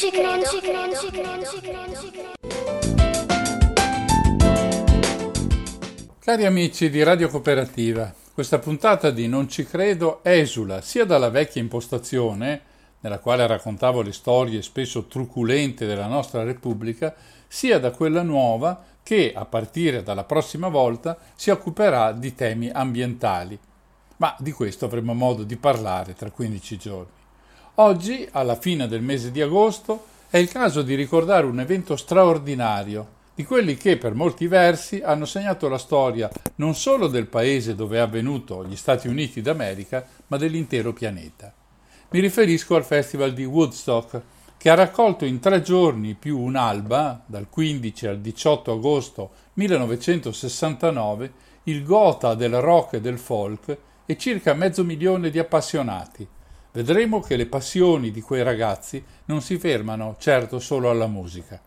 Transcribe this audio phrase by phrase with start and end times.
[0.00, 0.30] Non ci credo.
[0.30, 0.78] Non ci credo.
[0.80, 1.28] Non ci credo.
[1.28, 1.78] Non ci credo.
[1.84, 2.32] Non ci credo.
[6.18, 11.60] Cari amici di Radio Cooperativa, questa puntata di Non ci credo esula sia dalla vecchia
[11.60, 12.62] impostazione,
[13.00, 17.14] nella quale raccontavo le storie spesso truculente della nostra Repubblica,
[17.46, 23.58] sia da quella nuova che, a partire dalla prossima volta, si occuperà di temi ambientali.
[24.16, 27.18] Ma di questo avremo modo di parlare tra 15 giorni.
[27.80, 33.08] Oggi, alla fine del mese di agosto, è il caso di ricordare un evento straordinario,
[33.34, 37.96] di quelli che per molti versi hanno segnato la storia non solo del paese dove
[37.96, 41.54] è avvenuto, gli Stati Uniti d'America, ma dell'intero pianeta.
[42.10, 44.20] Mi riferisco al Festival di Woodstock,
[44.58, 51.82] che ha raccolto in tre giorni più un'alba, dal 15 al 18 agosto 1969, il
[51.82, 56.28] gota del rock e del folk e circa mezzo milione di appassionati.
[56.72, 61.60] Vedremo che le passioni di quei ragazzi non si fermano certo solo alla musica.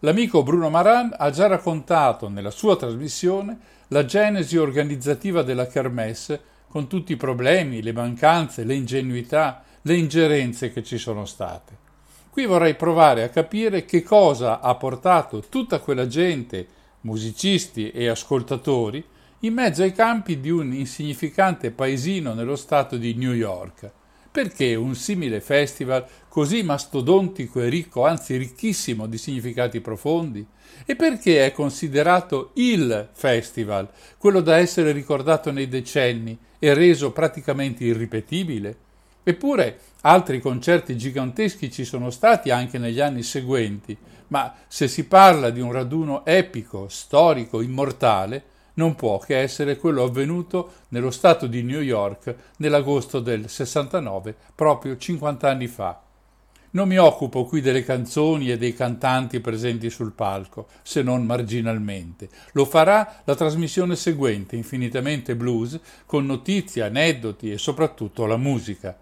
[0.00, 6.88] L'amico Bruno Maran ha già raccontato nella sua trasmissione la genesi organizzativa della Kermesse con
[6.88, 11.76] tutti i problemi, le mancanze, le ingenuità, le ingerenze che ci sono state.
[12.30, 16.66] Qui vorrei provare a capire che cosa ha portato tutta quella gente,
[17.02, 19.04] musicisti e ascoltatori,
[19.40, 23.90] in mezzo ai campi di un insignificante paesino nello stato di New York.
[24.32, 30.46] Perché un simile festival così mastodontico e ricco, anzi ricchissimo di significati profondi?
[30.86, 37.82] E perché è considerato il festival, quello da essere ricordato nei decenni e reso praticamente
[37.82, 38.76] irripetibile?
[39.24, 43.96] Eppure altri concerti giganteschi ci sono stati anche negli anni seguenti,
[44.28, 48.44] ma se si parla di un raduno epico, storico, immortale,
[48.80, 54.96] non può che essere quello avvenuto nello stato di New York nell'agosto del 69, proprio
[54.96, 56.00] 50 anni fa.
[56.72, 62.30] Non mi occupo qui delle canzoni e dei cantanti presenti sul palco, se non marginalmente.
[62.52, 68.96] Lo farà la trasmissione seguente, Infinitamente Blues, con notizie, aneddoti e soprattutto la musica.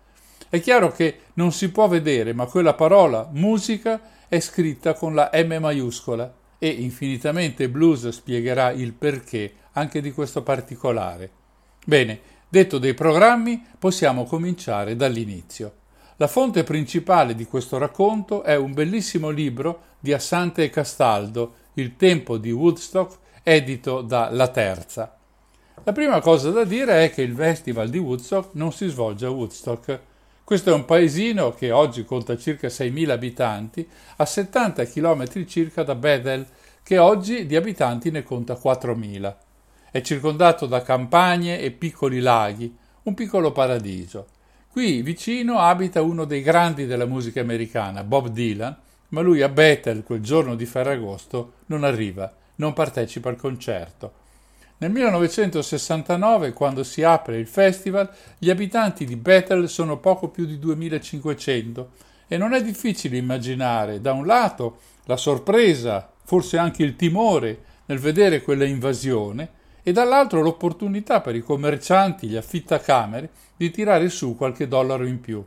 [0.49, 5.31] È chiaro che non si può vedere, ma quella parola musica è scritta con la
[5.33, 11.31] M maiuscola e Infinitamente Blues spiegherà il perché anche di questo particolare.
[11.85, 15.75] Bene, detto dei programmi, possiamo cominciare dall'inizio.
[16.17, 21.95] La fonte principale di questo racconto è un bellissimo libro di Assante e Castaldo, Il
[21.95, 25.17] tempo di Woodstock, edito da La Terza.
[25.85, 29.31] La prima cosa da dire è che il Festival di Woodstock non si svolge a
[29.31, 30.01] Woodstock.
[30.49, 33.87] Questo è un paesino che oggi conta circa 6.000 abitanti,
[34.17, 36.47] a 70 km circa da Bethel,
[36.83, 39.37] che oggi di abitanti ne conta 4.000.
[39.91, 44.29] È circondato da campagne e piccoli laghi, un piccolo paradiso.
[44.71, 48.75] Qui vicino abita uno dei grandi della musica americana, Bob Dylan,
[49.09, 54.28] ma lui a Bethel quel giorno di Ferragosto non arriva, non partecipa al concerto.
[54.81, 58.09] Nel 1969, quando si apre il festival,
[58.39, 61.91] gli abitanti di Bethel sono poco più di 2500
[62.29, 67.99] e non è difficile immaginare, da un lato, la sorpresa, forse anche il timore nel
[67.99, 69.51] vedere quella invasione,
[69.83, 75.45] e dall'altro l'opportunità per i commercianti, gli affittacamere, di tirare su qualche dollaro in più.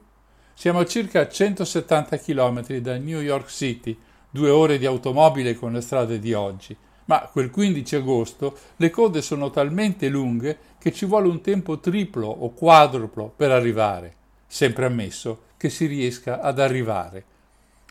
[0.54, 3.98] Siamo a circa 170 km da New York City,
[4.30, 6.76] due ore di automobile con le strade di oggi,
[7.06, 12.28] ma quel 15 agosto le code sono talmente lunghe che ci vuole un tempo triplo
[12.28, 14.16] o quadruplo per arrivare,
[14.48, 17.24] sempre ammesso che si riesca ad arrivare.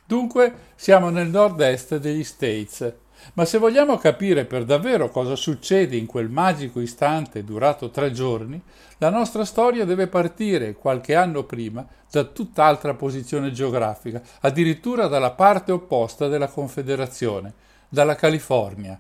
[0.04, 2.92] Dunque siamo nel nord-est degli States,
[3.34, 8.60] ma se vogliamo capire per davvero cosa succede in quel magico istante durato tre giorni,
[8.98, 15.70] la nostra storia deve partire qualche anno prima da tutt'altra posizione geografica, addirittura dalla parte
[15.70, 17.52] opposta della Confederazione,
[17.88, 18.98] dalla California.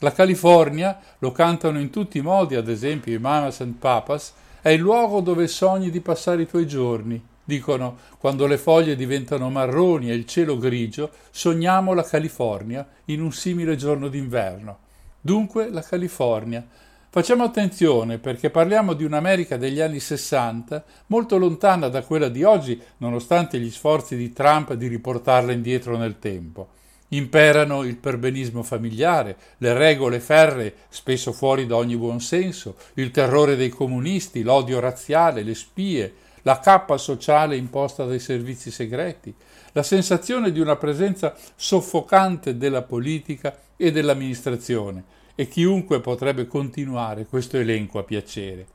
[0.00, 4.68] La California, lo cantano in tutti i modi, ad esempio i Mamas and Papas, è
[4.68, 10.08] il luogo dove sogni di passare i tuoi giorni, Dicono, quando le foglie diventano marroni
[10.08, 14.78] e il cielo grigio, sogniamo la California in un simile giorno d'inverno.
[15.20, 16.64] Dunque la California.
[17.08, 22.80] Facciamo attenzione perché parliamo di un'America degli anni Sessanta, molto lontana da quella di oggi,
[22.98, 26.68] nonostante gli sforzi di Trump di riportarla indietro nel tempo.
[27.12, 33.56] Imperano il perbenismo familiare, le regole ferree, spesso fuori da ogni buon senso, il terrore
[33.56, 39.34] dei comunisti, l'odio razziale, le spie, la cappa sociale imposta dai servizi segreti,
[39.72, 45.04] la sensazione di una presenza soffocante della politica e dell'amministrazione,
[45.34, 48.66] e chiunque potrebbe continuare questo elenco a piacere.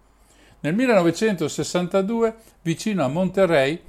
[0.61, 3.79] Nel 1962, vicino a Monterey,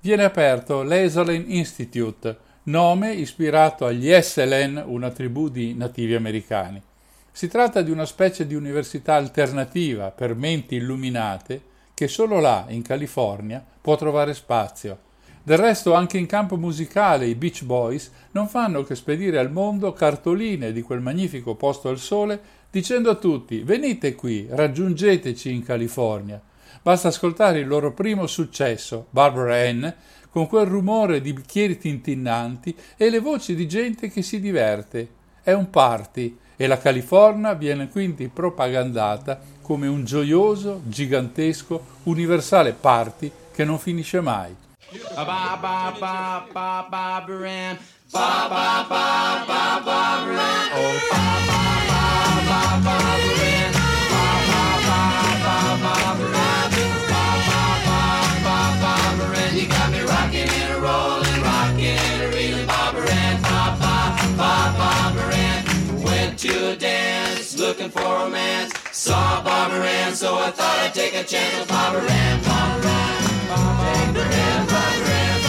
[0.00, 6.80] viene aperto l'Esalen Institute, nome ispirato agli SLN, una tribù di nativi americani.
[7.30, 12.82] Si tratta di una specie di università alternativa per menti illuminate che solo là, in
[12.82, 14.98] California, può trovare spazio.
[15.42, 19.92] Del resto anche in campo musicale i Beach Boys non fanno che spedire al mondo
[19.92, 22.40] cartoline di quel magnifico posto al sole
[22.70, 26.40] dicendo a tutti venite qui, raggiungeteci in California.
[26.82, 29.86] Basta ascoltare il loro primo successo, Barbara Ann,
[30.34, 35.08] con quel rumore di bicchieri tintinnanti e le voci di gente che si diverte.
[35.44, 43.30] È un party e la California viene quindi propagandata come un gioioso, gigantesco, universale party
[43.54, 44.52] che non finisce mai.
[53.70, 53.73] Oh,
[67.64, 68.72] looking for romance.
[68.92, 72.36] Saw Barbara Ann, so I thought I'd take a chance with Barbara Ann.
[72.44, 75.40] Barbara Ann, Barbara Ann, Barbara Ann,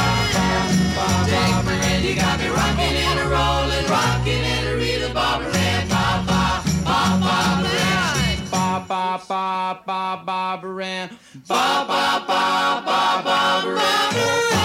[0.95, 2.03] Barbara Ann.
[2.07, 5.13] You got me rocking and a rolling, rocking and a reeling.
[5.13, 8.47] Barbara Ann, Barbara, Barbara Ann.
[8.50, 11.09] Ba ba ba ba Barbara Ann,
[11.50, 12.44] ba ba ba
[12.88, 14.13] ba Barbara Ann.
[14.15, 14.64] Ba ba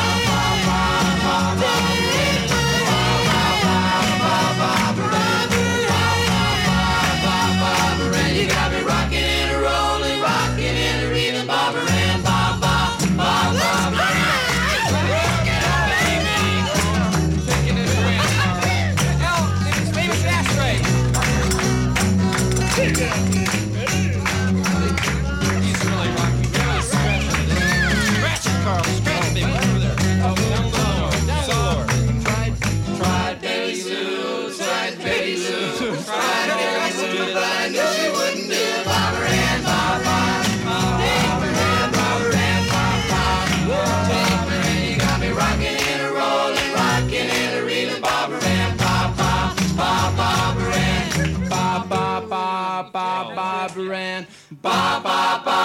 [54.63, 55.61] ba ba ba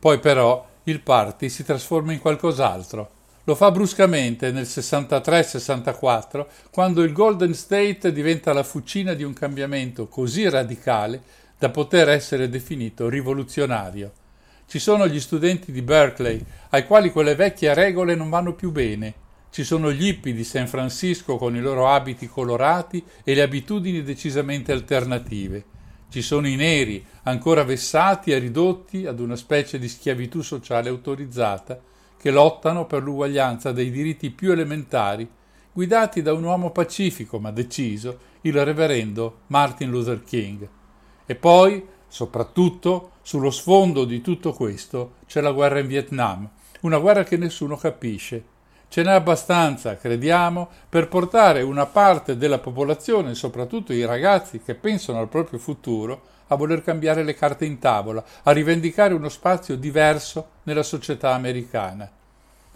[0.00, 3.19] Poi però il party si trasforma in qualcos'altro.
[3.50, 10.06] Lo fa bruscamente nel 63-64, quando il Golden State diventa la fucina di un cambiamento
[10.06, 11.20] così radicale
[11.58, 14.12] da poter essere definito rivoluzionario.
[14.68, 19.14] Ci sono gli studenti di Berkeley, ai quali quelle vecchie regole non vanno più bene.
[19.50, 24.04] Ci sono gli hippie di San Francisco con i loro abiti colorati e le abitudini
[24.04, 25.64] decisamente alternative.
[26.08, 31.88] Ci sono i neri, ancora vessati e ridotti ad una specie di schiavitù sociale autorizzata,
[32.20, 35.26] che lottano per l'uguaglianza dei diritti più elementari,
[35.72, 40.68] guidati da un uomo pacifico ma deciso, il reverendo Martin Luther King.
[41.24, 46.46] E poi, soprattutto, sullo sfondo di tutto questo c'è la guerra in Vietnam,
[46.82, 48.44] una guerra che nessuno capisce.
[48.88, 55.20] Ce n'è abbastanza, crediamo, per portare una parte della popolazione, soprattutto i ragazzi che pensano
[55.20, 56.20] al proprio futuro,
[56.52, 62.10] a voler cambiare le carte in tavola, a rivendicare uno spazio diverso nella società americana.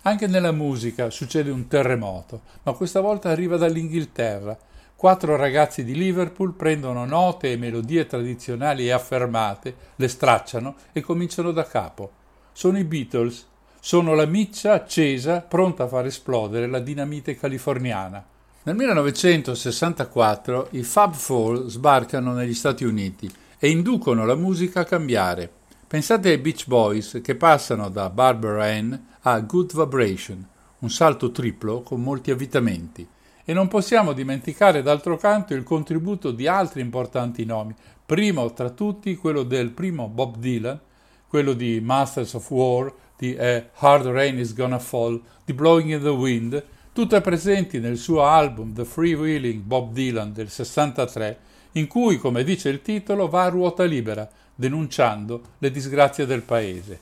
[0.02, 4.56] Anche nella musica succede un terremoto, ma questa volta arriva dall'Inghilterra.
[4.94, 11.50] Quattro ragazzi di Liverpool prendono note e melodie tradizionali e affermate, le stracciano e cominciano
[11.50, 12.10] da capo.
[12.52, 13.46] Sono i Beatles,
[13.80, 18.24] sono la miccia accesa pronta a far esplodere la dinamite californiana.
[18.62, 23.30] Nel 1964 i Fab Four sbarcano negli Stati Uniti
[23.64, 25.50] e inducono la musica a cambiare.
[25.86, 28.92] Pensate ai Beach Boys che passano da Barbara Ann
[29.22, 30.46] a Good Vibration,
[30.80, 33.08] un salto triplo con molti avvitamenti.
[33.42, 39.16] E non possiamo dimenticare d'altro canto il contributo di altri importanti nomi, primo tra tutti
[39.16, 40.78] quello del primo Bob Dylan,
[41.26, 46.02] quello di Masters of War, di A Hard Rain is Gonna Fall, di Blowing in
[46.02, 52.18] the Wind, tutte presenti nel suo album The Freewheeling Bob Dylan del 63, in cui,
[52.18, 57.00] come dice il titolo, va a ruota libera, denunciando le disgrazie del paese.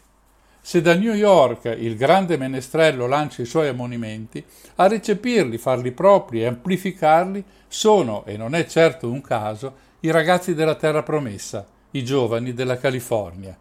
[0.64, 4.44] Se da New York il grande menestrello lancia i suoi ammonimenti,
[4.76, 10.54] a recepirli, farli propri e amplificarli sono, e non è certo un caso, i ragazzi
[10.54, 13.56] della terra promessa, i giovani della California.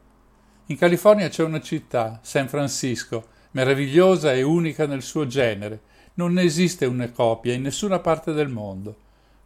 [0.67, 5.81] In California c'è una città, San Francisco, meravigliosa e unica nel suo genere.
[6.13, 8.95] Non ne esiste una copia in nessuna parte del mondo.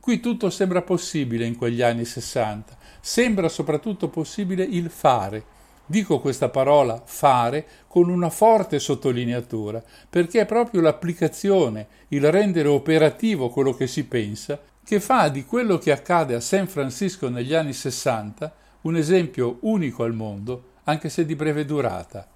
[0.05, 2.77] Qui tutto sembra possibile in quegli anni sessanta.
[3.01, 5.43] Sembra soprattutto possibile il fare.
[5.83, 13.49] Dico questa parola fare con una forte sottolineatura, perché è proprio l'applicazione, il rendere operativo
[13.49, 17.73] quello che si pensa, che fa di quello che accade a San Francisco negli anni
[17.73, 22.27] sessanta un esempio unico al mondo, anche se di breve durata.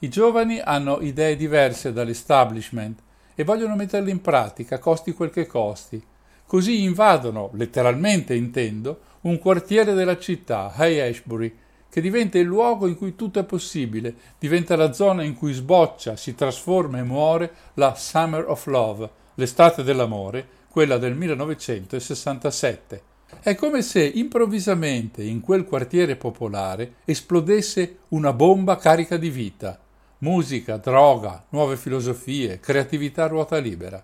[0.00, 3.00] I giovani hanno idee diverse dall'establishment
[3.34, 6.04] e vogliono metterle in pratica, costi quel che costi.
[6.48, 11.54] Così invadono, letteralmente intendo, un quartiere della città, High Ashbury,
[11.90, 16.16] che diventa il luogo in cui tutto è possibile, diventa la zona in cui sboccia,
[16.16, 23.02] si trasforma e muore la Summer of Love, l'estate dell'amore, quella del 1967.
[23.42, 29.78] È come se improvvisamente in quel quartiere popolare esplodesse una bomba carica di vita.
[30.20, 34.02] Musica, droga, nuove filosofie, creatività a ruota libera.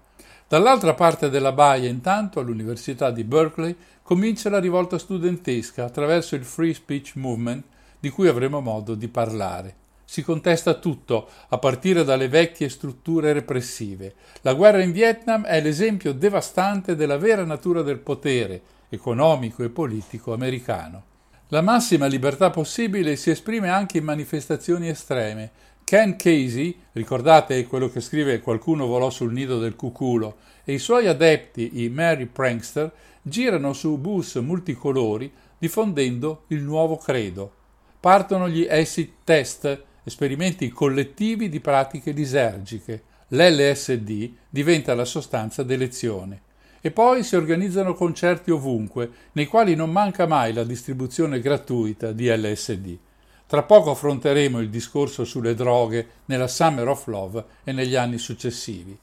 [0.55, 6.73] Dall'altra parte della baia, intanto, all'Università di Berkeley, comincia la rivolta studentesca attraverso il Free
[6.73, 7.65] Speech Movement,
[7.99, 9.75] di cui avremo modo di parlare.
[10.05, 14.15] Si contesta tutto, a partire dalle vecchie strutture repressive.
[14.43, 20.33] La guerra in Vietnam è l'esempio devastante della vera natura del potere economico e politico
[20.33, 21.03] americano.
[21.49, 25.51] La massima libertà possibile si esprime anche in manifestazioni estreme.
[25.85, 31.07] Ken Casey, ricordate quello che scrive Qualcuno volò sul nido del cuculo, e i suoi
[31.07, 37.53] adepti, i Mary Prankster, girano su bus multicolori diffondendo il nuovo credo.
[38.01, 43.03] Partono gli acid test, esperimenti collettivi di pratiche lisergiche.
[43.29, 46.41] L'LSD diventa la sostanza d'elezione.
[46.81, 52.27] E poi si organizzano concerti ovunque, nei quali non manca mai la distribuzione gratuita di
[52.27, 52.99] LSD.
[53.47, 58.99] Tra poco affronteremo il discorso sulle droghe nella Summer of Love e negli anni successivi.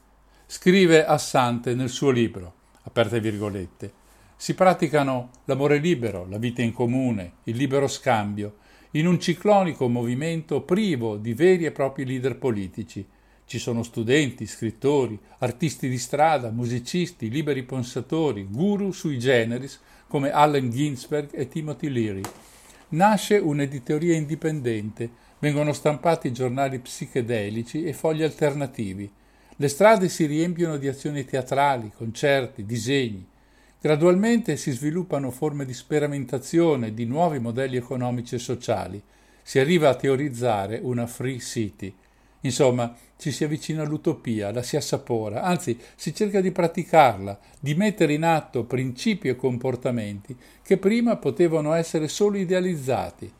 [0.46, 3.92] Scrive Assante nel suo libro, aperte virgolette,
[4.36, 8.56] si praticano l'amore libero, la vita in comune, il libero scambio,
[8.92, 13.06] in un ciclonico movimento privo di veri e propri leader politici.
[13.46, 20.70] Ci sono studenti, scrittori, artisti di strada, musicisti, liberi pensatori, guru sui generis come Allen
[20.70, 22.22] Ginsberg e Timothy Leary.
[22.92, 25.08] Nasce un'editoria indipendente,
[25.38, 29.10] vengono stampati giornali psichedelici e fogli alternativi.
[29.56, 33.26] Le strade si riempiono di azioni teatrali, concerti, disegni.
[33.80, 39.02] Gradualmente si sviluppano forme di sperimentazione di nuovi modelli economici e sociali.
[39.42, 41.94] Si arriva a teorizzare una free city.
[42.42, 48.14] Insomma, ci si avvicina all'utopia, la si assapora, anzi si cerca di praticarla, di mettere
[48.14, 53.32] in atto principi e comportamenti che prima potevano essere solo idealizzati.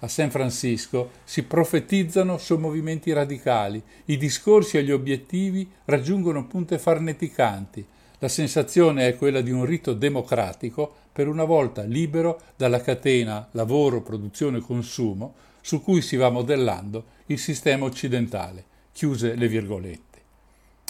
[0.00, 6.78] A San Francisco si profetizzano su movimenti radicali, i discorsi e gli obiettivi raggiungono punte
[6.78, 7.84] farneticanti,
[8.20, 14.02] la sensazione è quella di un rito democratico, per una volta libero dalla catena lavoro,
[14.02, 15.34] produzione, consumo,
[15.68, 18.64] su cui si va modellando il sistema occidentale.
[18.90, 20.18] Chiuse le virgolette.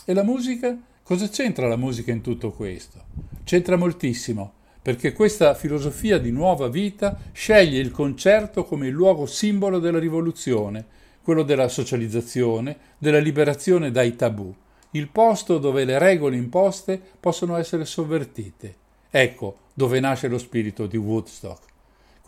[0.05, 0.79] E la musica?
[1.03, 3.03] Cosa c'entra la musica in tutto questo?
[3.43, 9.81] C'entra moltissimo, perché questa filosofia di nuova vita sceglie il concerto come il luogo simbolo
[9.81, 10.87] della rivoluzione,
[11.25, 14.55] quello della socializzazione, della liberazione dai tabù
[14.93, 18.77] il posto dove le regole imposte possono essere sovvertite.
[19.11, 21.69] Ecco dove nasce lo spirito di Woodstock.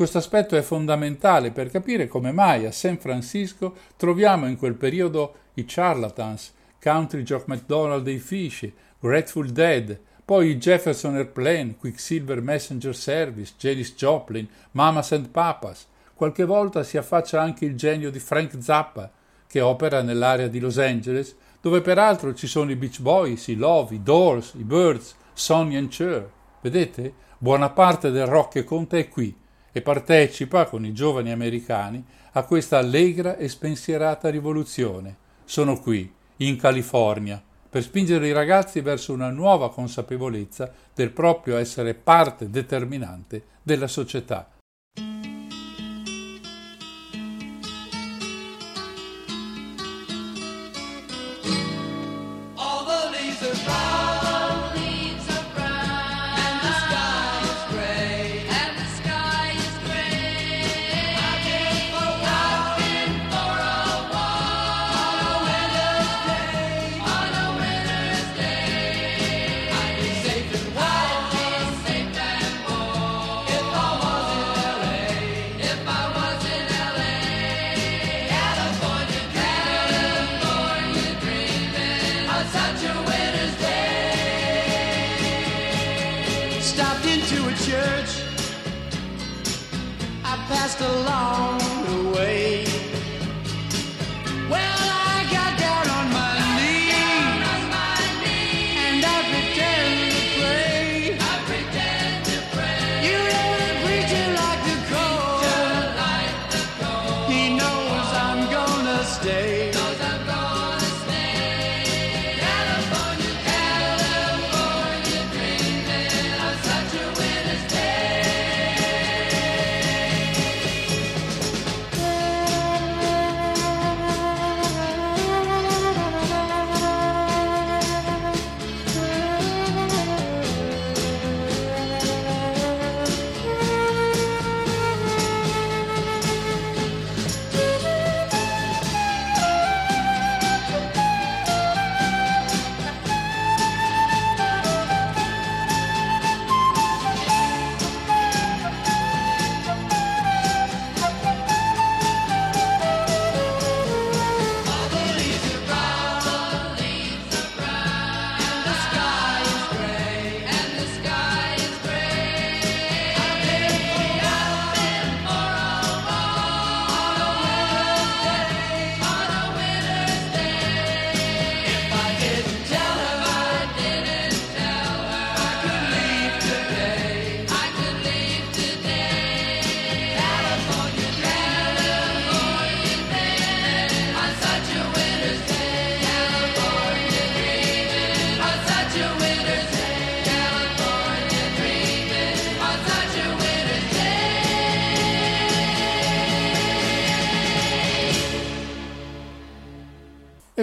[0.01, 5.35] Questo aspetto è fondamentale per capire come mai a San Francisco troviamo in quel periodo
[5.57, 8.67] i Charlatans, Country Jock McDonald dei Fish,
[8.99, 15.87] Grateful Dead, poi i Jefferson Airplane, Quicksilver Messenger Service, Janis Joplin, Mamas and Papas.
[16.15, 19.13] Qualche volta si affaccia anche il genio di Frank Zappa,
[19.47, 23.97] che opera nell'area di Los Angeles dove peraltro ci sono i Beach Boys, i Love,
[23.97, 26.27] i Doors, i Birds, Sonny and Cher.
[26.63, 27.13] Vedete?
[27.37, 29.40] Buona parte del rock che conta è qui
[29.73, 35.17] e partecipa con i giovani americani a questa allegra e spensierata rivoluzione.
[35.45, 41.95] Sono qui, in California, per spingere i ragazzi verso una nuova consapevolezza del proprio essere
[41.95, 44.49] parte determinante della società.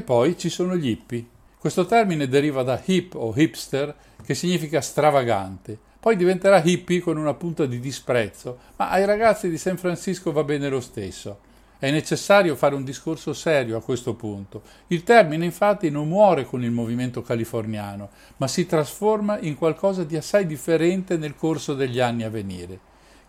[0.07, 1.25] Poi ci sono gli hippie.
[1.59, 3.93] Questo termine deriva da hip o hipster,
[4.23, 5.77] che significa stravagante.
[5.99, 10.45] Poi diventerà hippie con una punta di disprezzo, ma ai ragazzi di San Francisco va
[10.45, 11.39] bene lo stesso.
[11.77, 14.61] È necessario fare un discorso serio a questo punto.
[14.87, 20.15] Il termine infatti non muore con il movimento californiano, ma si trasforma in qualcosa di
[20.15, 22.79] assai differente nel corso degli anni a venire.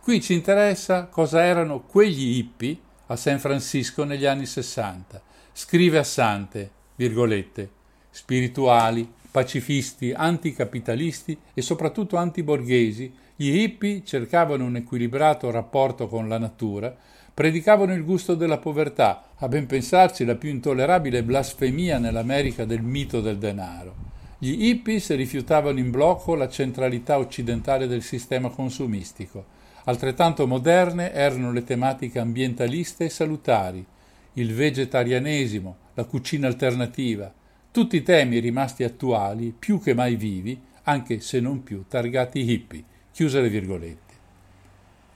[0.00, 5.22] Qui ci interessa cosa erano quegli hippie a San Francisco negli anni 60.
[5.60, 7.68] Scrive Assante, virgolette,
[8.10, 16.96] spirituali, pacifisti, anticapitalisti e soprattutto antiborghesi, gli hippie cercavano un equilibrato rapporto con la natura,
[17.34, 23.20] predicavano il gusto della povertà, a ben pensarci la più intollerabile blasfemia nell'America del mito
[23.20, 23.96] del denaro.
[24.38, 29.44] Gli hippies rifiutavano in blocco la centralità occidentale del sistema consumistico.
[29.86, 33.84] Altrettanto moderne erano le tematiche ambientaliste e salutari,
[34.34, 37.32] il vegetarianesimo, la cucina alternativa,
[37.70, 42.82] tutti temi rimasti attuali, più che mai vivi, anche se non più targati hippie.
[43.12, 44.14] Chiuse le virgolette.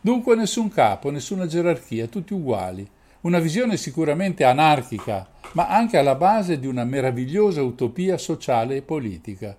[0.01, 2.89] Dunque nessun capo, nessuna gerarchia, tutti uguali.
[3.23, 9.57] Una visione sicuramente anarchica, ma anche alla base di una meravigliosa utopia sociale e politica.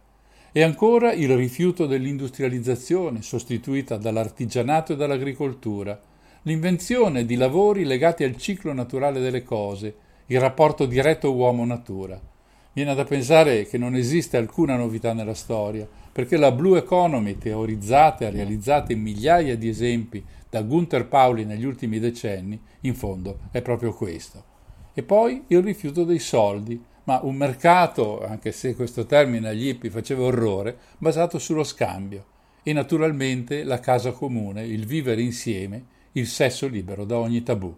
[0.51, 5.99] E ancora il rifiuto dell'industrializzazione, sostituita dall'artigianato e dall'agricoltura,
[6.43, 12.19] l'invenzione di lavori legati al ciclo naturale delle cose, il rapporto diretto uomo-natura.
[12.73, 18.25] Viene da pensare che non esiste alcuna novità nella storia, perché la Blue Economy, teorizzata
[18.25, 23.61] e realizzata in migliaia di esempi da Gunther Pauli negli ultimi decenni, in fondo è
[23.61, 24.43] proprio questo.
[24.93, 29.89] E poi il rifiuto dei soldi, ma un mercato, anche se questo termine agli hippie
[29.89, 32.25] faceva orrore, basato sullo scambio.
[32.63, 37.75] E naturalmente la casa comune, il vivere insieme, il sesso libero da ogni tabù.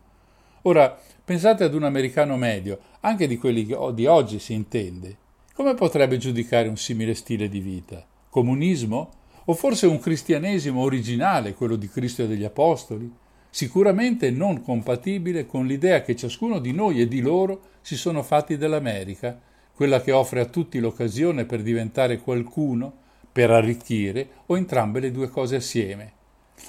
[0.64, 5.18] Ora, pensate ad un americano medio, anche di quelli di oggi si intende.
[5.54, 8.06] Come potrebbe giudicare un simile stile di vita?
[8.30, 9.12] Comunismo?
[9.46, 13.10] O forse un cristianesimo originale, quello di Cristo e degli Apostoli?
[13.50, 18.58] Sicuramente non compatibile con l'idea che ciascuno di noi e di loro si sono fatti
[18.58, 19.40] dell'America,
[19.74, 22.92] quella che offre a tutti l'occasione per diventare qualcuno,
[23.32, 26.12] per arricchire o entrambe le due cose assieme.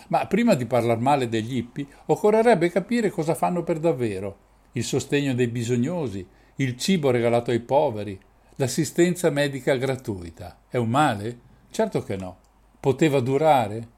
[0.08, 4.44] Ma prima di parlare male degli hippie, occorrerebbe capire cosa fanno per davvero.
[4.72, 8.18] Il sostegno dei bisognosi, il cibo regalato ai poveri,
[8.56, 10.58] l'assistenza medica gratuita.
[10.68, 11.38] È un male?
[11.70, 12.38] Certo che no.
[12.80, 13.88] Poteva durare?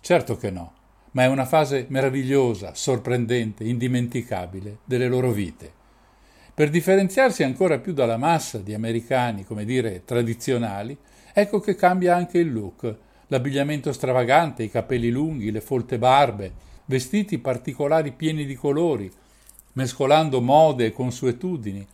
[0.00, 0.72] Certo che no.
[1.12, 5.72] Ma è una fase meravigliosa, sorprendente, indimenticabile delle loro vite.
[6.54, 10.96] Per differenziarsi ancora più dalla massa di americani, come dire, tradizionali,
[11.32, 12.96] ecco che cambia anche il look,
[13.34, 16.52] l'abbigliamento stravagante, i capelli lunghi, le folte barbe,
[16.84, 19.10] vestiti particolari pieni di colori,
[19.72, 21.84] mescolando mode e consuetudini,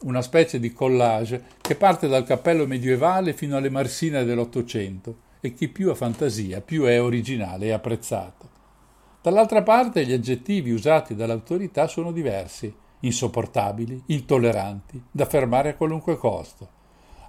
[0.00, 5.68] una specie di collage che parte dal cappello medievale fino alle marsine dell'Ottocento e chi
[5.68, 8.48] più ha fantasia più è originale e apprezzato.
[9.20, 16.75] Dall'altra parte gli aggettivi usati dall'autorità sono diversi, insopportabili, intolleranti, da fermare a qualunque costo.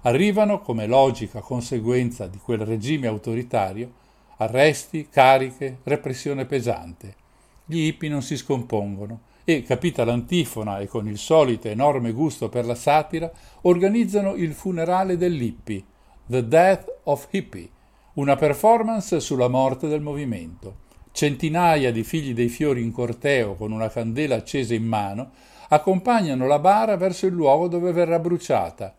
[0.08, 3.92] Arrivano come logica conseguenza di quel regime autoritario
[4.38, 7.14] arresti, cariche, repressione pesante.
[7.66, 12.64] Gli hippie non si scompongono e, capita l'antifona e con il solito enorme gusto per
[12.64, 13.30] la satira,
[13.62, 15.84] organizzano il funerale dell'hippie,
[16.24, 17.68] The Death of Hippie,
[18.14, 20.86] una performance sulla morte del movimento.
[21.12, 25.32] Centinaia di figli dei fiori in corteo con una candela accesa in mano
[25.68, 28.94] accompagnano la bara verso il luogo dove verrà bruciata.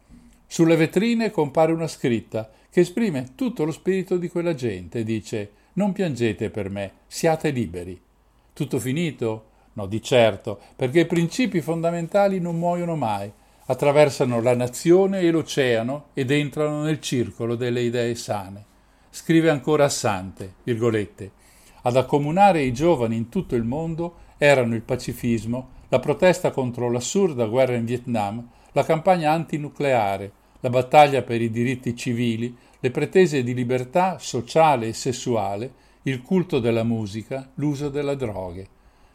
[0.52, 5.52] Sulle vetrine compare una scritta che esprime tutto lo spirito di quella gente e dice
[5.74, 8.02] non piangete per me, siate liberi.
[8.52, 9.46] Tutto finito?
[9.74, 13.32] No, di certo, perché i principi fondamentali non muoiono mai,
[13.68, 18.66] attraversano la nazione e l'oceano ed entrano nel circolo delle idee sane.
[19.12, 21.32] Scrive ancora Assante, virgolette,
[21.84, 27.46] ad accomunare i giovani in tutto il mondo erano il pacifismo, la protesta contro l'assurda
[27.46, 30.32] guerra in Vietnam, la campagna antinucleare,
[30.62, 35.72] la battaglia per i diritti civili, le pretese di libertà sociale e sessuale,
[36.04, 38.68] il culto della musica, l'uso delle droghe.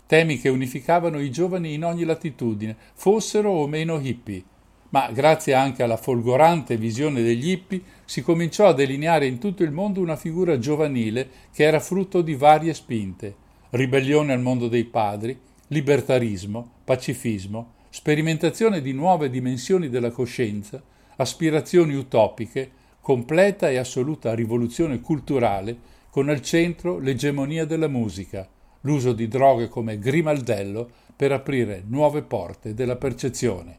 [0.06, 4.42] Temi che unificavano i giovani in ogni latitudine, fossero o meno hippie.
[4.90, 9.72] Ma grazie anche alla folgorante visione degli hippie si cominciò a delineare in tutto il
[9.72, 13.34] mondo una figura giovanile che era frutto di varie spinte.
[13.70, 15.36] Ribellione al mondo dei padri,
[15.68, 20.80] libertarismo, pacifismo, sperimentazione di nuove dimensioni della coscienza,
[21.16, 28.48] aspirazioni utopiche, completa e assoluta rivoluzione culturale, con al centro l'egemonia della musica,
[28.82, 33.78] l'uso di droghe come grimaldello per aprire nuove porte della percezione.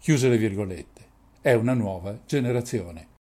[0.00, 1.06] Chiuse le virgolette.
[1.40, 3.17] È una nuova generazione.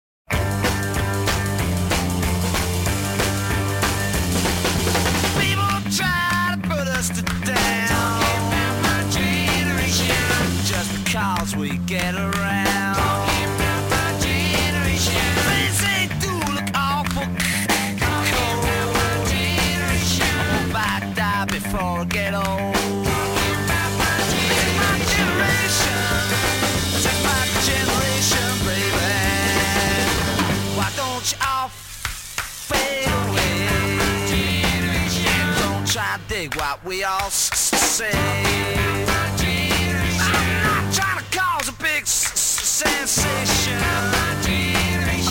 [36.85, 38.11] We all say.
[38.12, 39.07] I'm
[40.62, 43.79] not trying to cause a big sensation.
[43.83, 44.42] I'm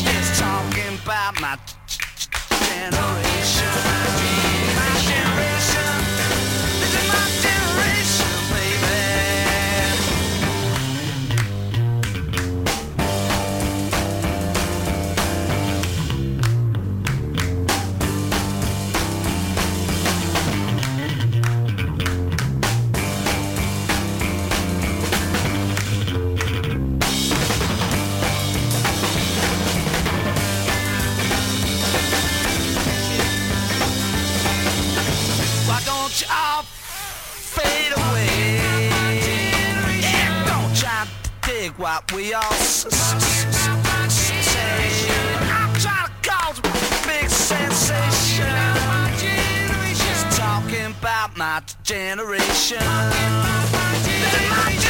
[0.03, 1.57] just talking about my
[2.65, 4.22] generation.
[41.83, 42.87] What we all say.
[45.51, 46.61] I'm trying to cause a
[47.05, 48.47] big sensation.
[49.93, 52.77] Just talking about my generation.
[52.79, 54.82] My generation.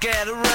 [0.00, 0.45] Get around.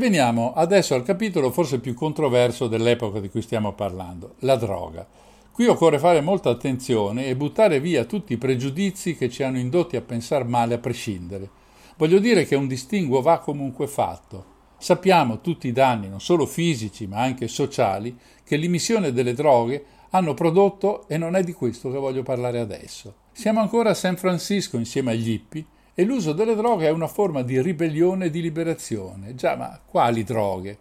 [0.00, 5.06] Veniamo adesso al capitolo forse più controverso dell'epoca di cui stiamo parlando, la droga.
[5.52, 9.96] Qui occorre fare molta attenzione e buttare via tutti i pregiudizi che ci hanno indotti
[9.96, 11.50] a pensare male a prescindere.
[11.98, 14.58] Voglio dire che un distinguo va comunque fatto.
[14.78, 20.32] Sappiamo tutti i danni, non solo fisici ma anche sociali, che l'immissione delle droghe hanno
[20.32, 23.14] prodotto e non è di questo che voglio parlare adesso.
[23.32, 27.42] Siamo ancora a San Francisco insieme agli hippie e l'uso delle droghe è una forma
[27.42, 29.34] di ribellione e di liberazione.
[29.34, 30.78] Già, ma quali droghe?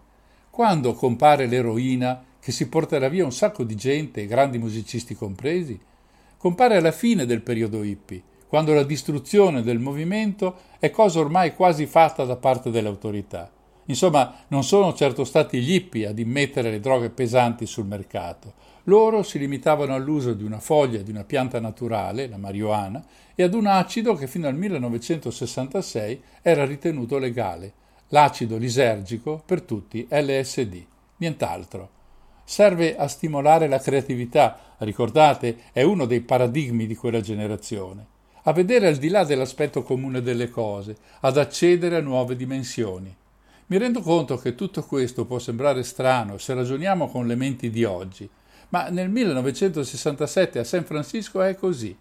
[0.50, 5.80] Quando compare l'eroina che si porterà via un sacco di gente, grandi musicisti compresi?
[6.38, 11.86] Compare alla fine del periodo hippie, quando la distruzione del movimento è cosa ormai quasi
[11.86, 13.52] fatta da parte delle autorità.
[13.86, 18.54] Insomma, non sono certo stati gli hippie ad immettere le droghe pesanti sul mercato.
[18.90, 23.54] Loro si limitavano all'uso di una foglia di una pianta naturale, la marijuana, e ad
[23.54, 27.74] un acido che fino al 1966 era ritenuto legale,
[28.08, 30.84] l'acido lisergico, per tutti LSD,
[31.18, 31.90] nient'altro.
[32.44, 38.08] Serve a stimolare la creatività, ricordate, è uno dei paradigmi di quella generazione,
[38.42, 43.16] a vedere al di là dell'aspetto comune delle cose, ad accedere a nuove dimensioni.
[43.68, 47.84] Mi rendo conto che tutto questo può sembrare strano se ragioniamo con le menti di
[47.84, 48.28] oggi,
[48.70, 51.96] ma nel 1967 a San Francisco è così.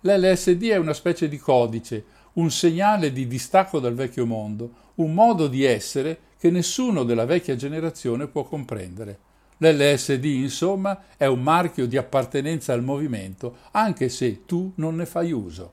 [0.00, 5.46] L'LSD è una specie di codice, un segnale di distacco dal vecchio mondo, un modo
[5.46, 9.18] di essere che nessuno della vecchia generazione può comprendere.
[9.58, 15.32] L'LSD, insomma, è un marchio di appartenenza al movimento, anche se tu non ne fai
[15.32, 15.72] uso.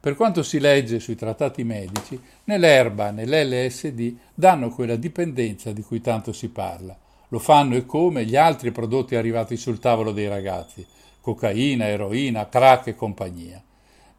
[0.00, 5.82] Per quanto si legge sui trattati medici, né l'erba né l'LSD danno quella dipendenza di
[5.82, 6.96] cui tanto si parla.
[7.28, 10.86] Lo fanno e come gli altri prodotti arrivati sul tavolo dei ragazzi,
[11.20, 13.62] cocaina, eroina, crack e compagnia.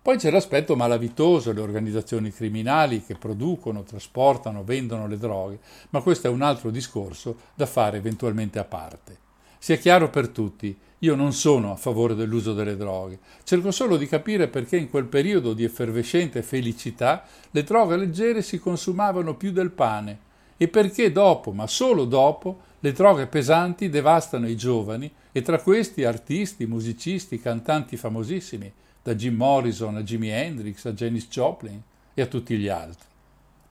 [0.02, 6.28] Poi c'è l'aspetto malavitoso, le organizzazioni criminali che producono, trasportano, vendono le droghe, ma questo
[6.28, 9.18] è un altro discorso da fare eventualmente a parte.
[9.58, 14.08] Sia chiaro per tutti, io non sono a favore dell'uso delle droghe, cerco solo di
[14.08, 19.72] capire perché in quel periodo di effervescente felicità le droghe leggere si consumavano più del
[19.72, 25.60] pane e perché dopo, ma solo dopo, le droghe pesanti devastano i giovani e tra
[25.60, 28.72] questi artisti, musicisti, cantanti famosissimi,
[29.04, 31.82] da Jim Morrison a Jimi Hendrix a Janis Joplin
[32.14, 33.08] e a tutti gli altri.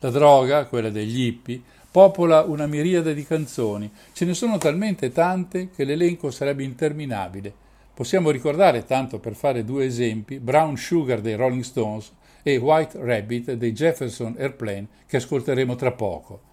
[0.00, 5.70] La droga, quella degli hippie, popola una miriade di canzoni, ce ne sono talmente tante
[5.70, 7.52] che l'elenco sarebbe interminabile.
[7.94, 13.52] Possiamo ricordare, tanto per fare due esempi, Brown Sugar dei Rolling Stones e White Rabbit
[13.52, 16.47] dei Jefferson Airplane che ascolteremo tra poco.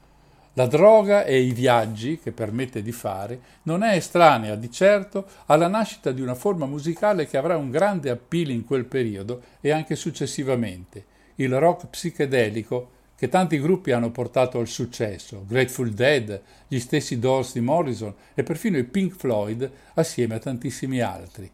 [0.58, 5.68] La droga e i viaggi che permette di fare non è estranea di certo alla
[5.68, 9.98] nascita di una forma musicale che avrà un grande appeal in quel periodo e anche
[9.98, 11.04] successivamente,
[11.36, 17.52] il rock psichedelico che tanti gruppi hanno portato al successo, Grateful Dead, gli stessi Doors
[17.52, 21.52] di Morrison e perfino i Pink Floyd assieme a tantissimi altri.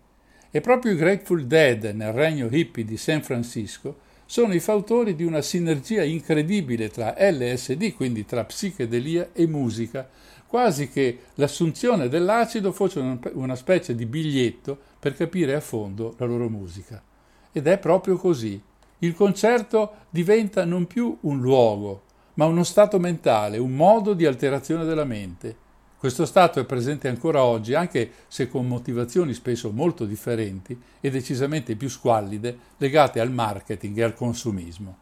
[0.52, 5.26] E proprio i Grateful Dead nel regno hippie di San Francisco sono i fautori di
[5.26, 10.08] una sinergia incredibile tra LSD, quindi tra psichedelia e musica,
[10.48, 16.48] quasi che l'assunzione dell'acido fosse una specie di biglietto per capire a fondo la loro
[16.48, 17.04] musica.
[17.52, 18.62] Ed è proprio così.
[19.00, 22.04] Il concerto diventa non più un luogo,
[22.36, 25.58] ma uno stato mentale, un modo di alterazione della mente.
[26.02, 31.76] Questo stato è presente ancora oggi, anche se con motivazioni spesso molto differenti e decisamente
[31.76, 34.98] più squallide, legate al marketing e al consumismo.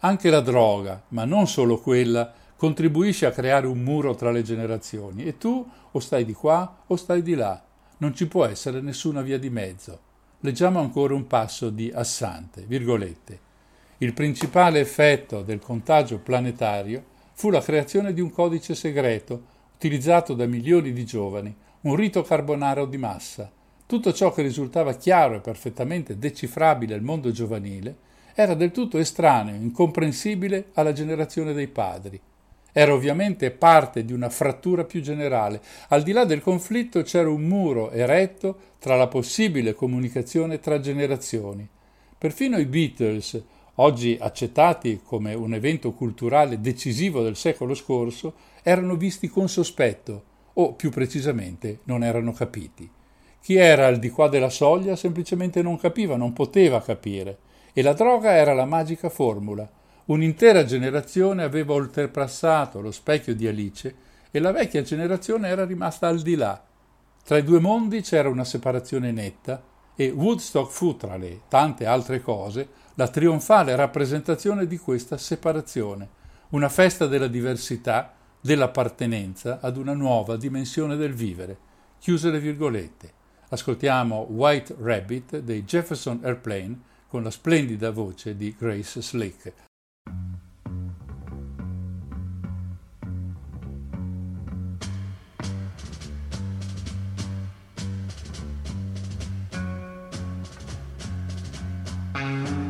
[0.00, 5.24] Anche la droga, ma non solo quella, contribuisce a creare un muro tra le generazioni
[5.24, 7.64] e tu o stai di qua o stai di là.
[7.96, 9.98] Non ci può essere nessuna via di mezzo.
[10.40, 13.40] Leggiamo ancora un passo di Assante, virgolette.
[13.96, 17.02] Il principale effetto del contagio planetario
[17.32, 19.52] fu la creazione di un codice segreto
[19.84, 23.52] utilizzato da milioni di giovani, un rito carbonaro di massa.
[23.84, 27.94] Tutto ciò che risultava chiaro e perfettamente decifrabile al mondo giovanile
[28.34, 32.18] era del tutto estraneo, incomprensibile alla generazione dei padri.
[32.72, 35.60] Era ovviamente parte di una frattura più generale.
[35.88, 41.68] Al di là del conflitto c'era un muro eretto tra la possibile comunicazione tra generazioni.
[42.16, 43.42] Perfino i Beatles,
[43.76, 50.74] oggi accettati come un evento culturale decisivo del secolo scorso, erano visti con sospetto, o
[50.74, 52.88] più precisamente non erano capiti.
[53.40, 57.38] Chi era al di qua della soglia semplicemente non capiva, non poteva capire,
[57.72, 59.68] e la droga era la magica formula.
[60.06, 63.94] Un'intera generazione aveva oltrepassato lo specchio di Alice
[64.30, 66.62] e la vecchia generazione era rimasta al di là.
[67.24, 69.62] Tra i due mondi c'era una separazione netta
[69.96, 76.08] e Woodstock fu, tra le tante altre cose, la trionfale rappresentazione di questa separazione,
[76.50, 81.56] una festa della diversità dell'appartenenza ad una nuova dimensione del vivere.
[81.98, 83.12] Chiuse le virgolette.
[83.48, 86.78] Ascoltiamo White Rabbit dei Jefferson Airplane
[87.08, 89.52] con la splendida voce di Grace Slick.
[102.24, 102.63] One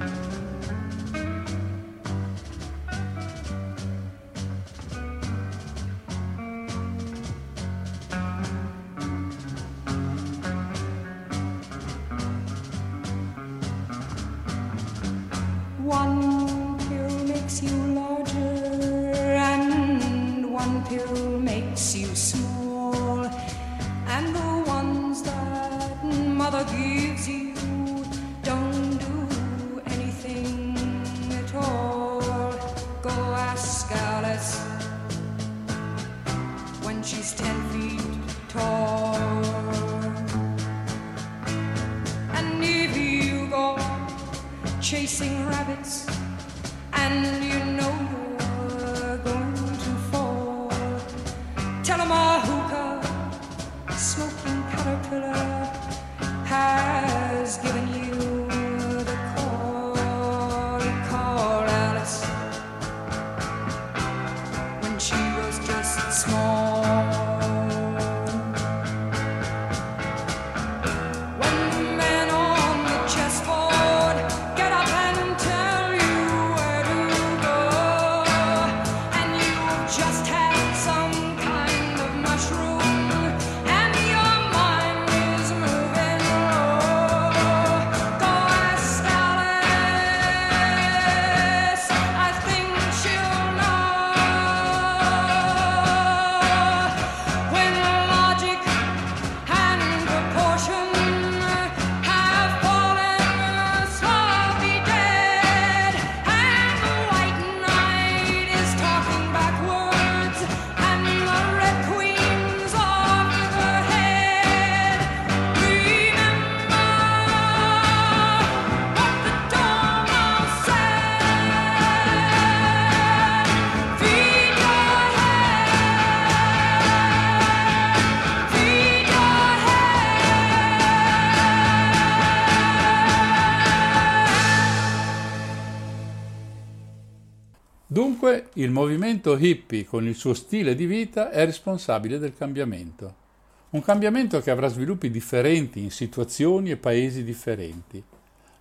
[138.56, 143.22] il movimento hippie con il suo stile di vita è responsabile del cambiamento.
[143.70, 148.00] Un cambiamento che avrà sviluppi differenti in situazioni e paesi differenti.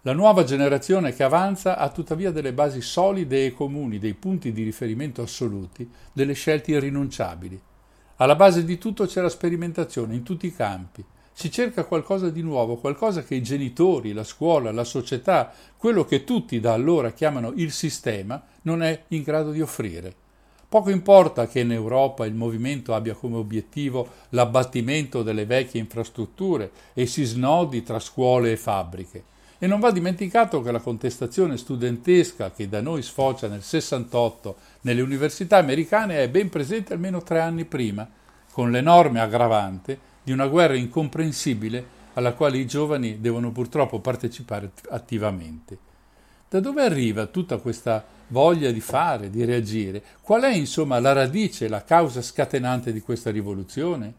[0.02, 4.64] La nuova generazione che avanza ha tuttavia delle basi solide e comuni, dei punti di
[4.64, 7.62] riferimento assoluti, delle scelte irrinunciabili.
[8.16, 11.06] Alla base di tutto c'è la sperimentazione in tutti i campi.
[11.36, 16.24] Si cerca qualcosa di nuovo, qualcosa che i genitori, la scuola, la società, quello che
[16.24, 20.14] tutti da allora chiamano il sistema, non è in grado di offrire.
[20.70, 27.06] Poco importa che in Europa il movimento abbia come obiettivo l'abbattimento delle vecchie infrastrutture e
[27.06, 29.24] si snodi tra scuole e fabbriche.
[29.60, 35.02] E non va dimenticato che la contestazione studentesca che da noi sfocia nel 68 nelle
[35.02, 38.10] università americane è ben presente almeno tre anni prima,
[38.52, 45.78] con l'enorme aggravante di una guerra incomprensibile alla quale i giovani devono purtroppo partecipare attivamente.
[46.50, 50.04] Da dove arriva tutta questa voglia di fare, di reagire?
[50.22, 54.14] Qual è insomma la radice, la causa scatenante di questa rivoluzione?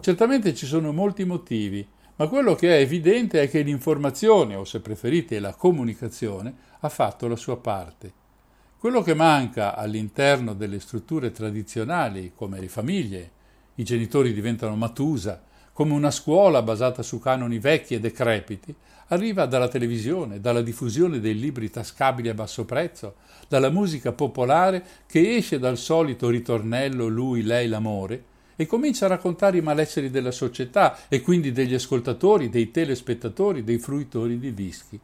[0.00, 1.86] Certamente ci sono molti motivi,
[2.16, 7.26] ma quello che è evidente è che l'informazione, o se preferite la comunicazione, ha fatto
[7.26, 8.12] la sua parte.
[8.78, 13.30] Quello che manca all'interno delle strutture tradizionali, come le famiglie,
[13.82, 18.74] i genitori diventano matusa, come una scuola basata su canoni vecchi e decrepiti,
[19.08, 23.16] arriva dalla televisione, dalla diffusione dei libri tascabili a basso prezzo,
[23.48, 28.24] dalla musica popolare che esce dal solito ritornello lui, lei, l'amore
[28.56, 33.78] e comincia a raccontare i malesseri della società e quindi degli ascoltatori, dei telespettatori, dei
[33.78, 35.00] fruitori di dischi.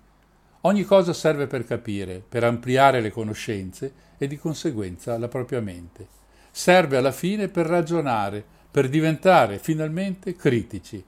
[0.62, 6.06] Ogni cosa serve per capire, per ampliare le conoscenze e di conseguenza la propria mente.
[6.50, 11.02] Serve alla fine per ragionare, per diventare finalmente critici.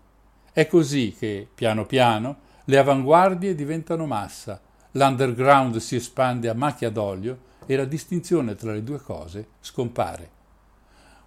[0.53, 4.61] È così che, piano piano, le avanguardie diventano massa,
[4.93, 10.39] l'underground si espande a macchia d'olio e la distinzione tra le due cose scompare.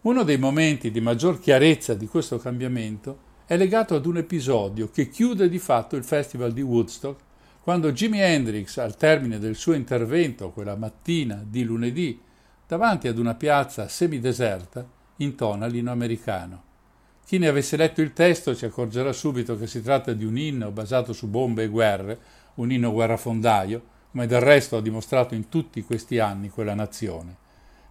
[0.02, 5.10] Uno dei momenti di maggior chiarezza di questo cambiamento è legato ad un episodio che
[5.10, 7.22] chiude di fatto il Festival di Woodstock,
[7.62, 12.20] quando Jimi Hendrix, al termine del suo intervento quella mattina di lunedì,
[12.68, 14.86] davanti ad una piazza semideserta,
[15.18, 16.64] intona l'inno americano.
[17.26, 20.72] Chi ne avesse letto il testo si accorgerà subito che si tratta di un inno
[20.72, 22.20] basato su bombe e guerre,
[22.56, 27.38] un inno guerrafondaio, come del resto ha dimostrato in tutti questi anni quella nazione.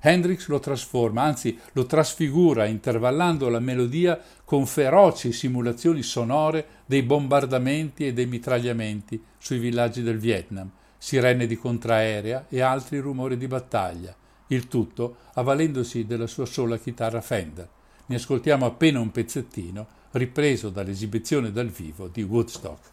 [0.05, 8.07] Hendrix lo trasforma, anzi lo trasfigura, intervallando la melodia con feroci simulazioni sonore dei bombardamenti
[8.07, 10.69] e dei mitragliamenti sui villaggi del Vietnam,
[10.99, 14.15] sirene di contraerea e altri rumori di battaglia,
[14.55, 17.69] il tutto avvalendosi della sua sola chitarra Fender.
[18.07, 22.91] Ne ascoltiamo appena un pezzettino, ripreso dall'esibizione dal vivo di Woodstock.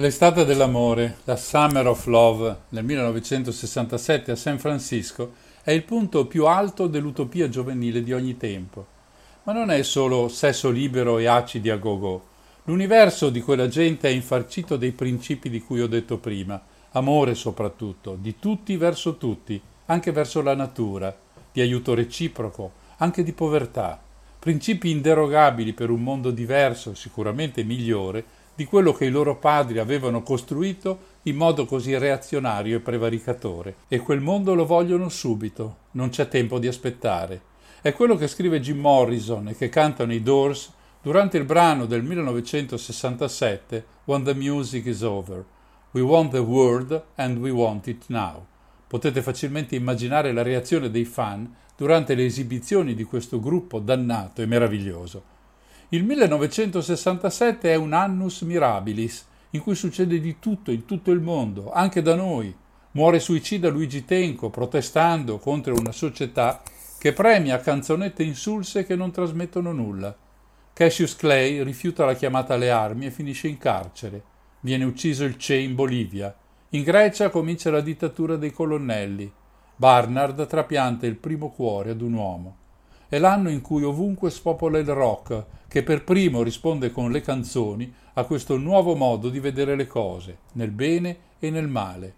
[0.00, 6.46] L'estate dell'amore, la Summer of Love, nel 1967 a San Francisco, è il punto più
[6.46, 8.86] alto dell'utopia giovanile di ogni tempo.
[9.42, 12.28] Ma non è solo sesso libero e acidi a go-go.
[12.64, 16.58] L'universo di quella gente è infarcito dei principi di cui ho detto prima,
[16.92, 21.14] amore soprattutto, di tutti verso tutti, anche verso la natura,
[21.52, 24.00] di aiuto reciproco, anche di povertà,
[24.38, 28.24] principi inderogabili per un mondo diverso, sicuramente migliore,
[28.60, 33.76] di quello che i loro padri avevano costruito in modo così reazionario e prevaricatore.
[33.88, 37.40] E quel mondo lo vogliono subito, non c'è tempo di aspettare.
[37.80, 42.02] È quello che scrive Jim Morrison e che cantano i Doors durante il brano del
[42.02, 45.42] 1967 When the Music is Over.
[45.92, 48.44] We want the world and we want it now.
[48.86, 54.46] Potete facilmente immaginare la reazione dei fan durante le esibizioni di questo gruppo dannato e
[54.46, 55.38] meraviglioso.
[55.92, 61.72] Il 1967 è un annus mirabilis, in cui succede di tutto in tutto il mondo,
[61.72, 62.54] anche da noi.
[62.92, 66.62] Muore suicida Luigi Tenco protestando contro una società
[66.96, 70.16] che premia canzonette insulse che non trasmettono nulla.
[70.72, 74.22] Cassius Clay rifiuta la chiamata alle armi e finisce in carcere.
[74.60, 76.32] Viene ucciso il Che in Bolivia.
[76.68, 79.28] In Grecia comincia la dittatura dei colonnelli.
[79.74, 82.59] Barnard trapianta il primo cuore ad un uomo.
[83.10, 87.92] È l'anno in cui ovunque spopola il rock, che per primo risponde con le canzoni
[88.12, 92.14] a questo nuovo modo di vedere le cose, nel bene e nel male.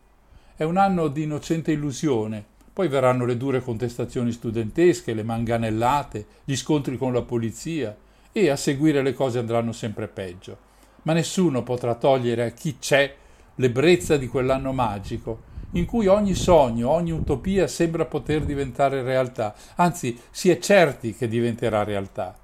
[0.55, 6.57] È un anno di innocente illusione, poi verranno le dure contestazioni studentesche, le manganellate, gli
[6.57, 7.97] scontri con la polizia
[8.31, 10.59] e a seguire le cose andranno sempre peggio.
[11.05, 13.15] Ma nessuno potrà togliere a chi c'è
[13.55, 15.41] l'ebbrezza di quell'anno magico,
[15.73, 21.29] in cui ogni sogno, ogni utopia sembra poter diventare realtà, anzi si è certi che
[21.29, 22.37] diventerà realtà.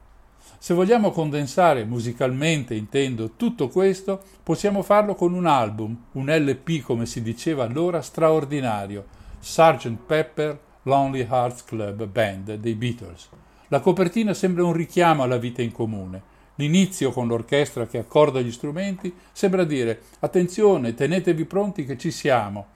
[0.60, 7.06] Se vogliamo condensare musicalmente, intendo, tutto questo, possiamo farlo con un album, un LP come
[7.06, 9.04] si diceva allora, straordinario,
[9.38, 9.96] Sgt.
[10.04, 13.28] Pepper Lonely Hearts Club Band dei Beatles.
[13.68, 16.36] La copertina sembra un richiamo alla vita in comune.
[16.56, 22.66] L'inizio con l'orchestra che accorda gli strumenti sembra dire attenzione, tenetevi pronti che ci siamo.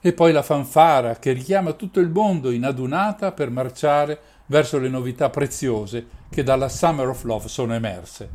[0.00, 4.88] E poi la fanfara che richiama tutto il mondo in adunata per marciare verso le
[4.88, 8.28] novità preziose che dalla Summer of Love sono emerse.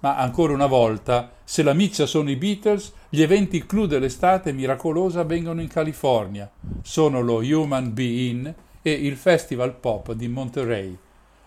[0.00, 5.20] Ma ancora una volta, se la miccia sono i Beatles, gli eventi clou dell'estate miracolosa
[5.20, 6.50] avvengono in California.
[6.82, 10.98] Sono lo Human Be In e il Festival Pop di Monterey.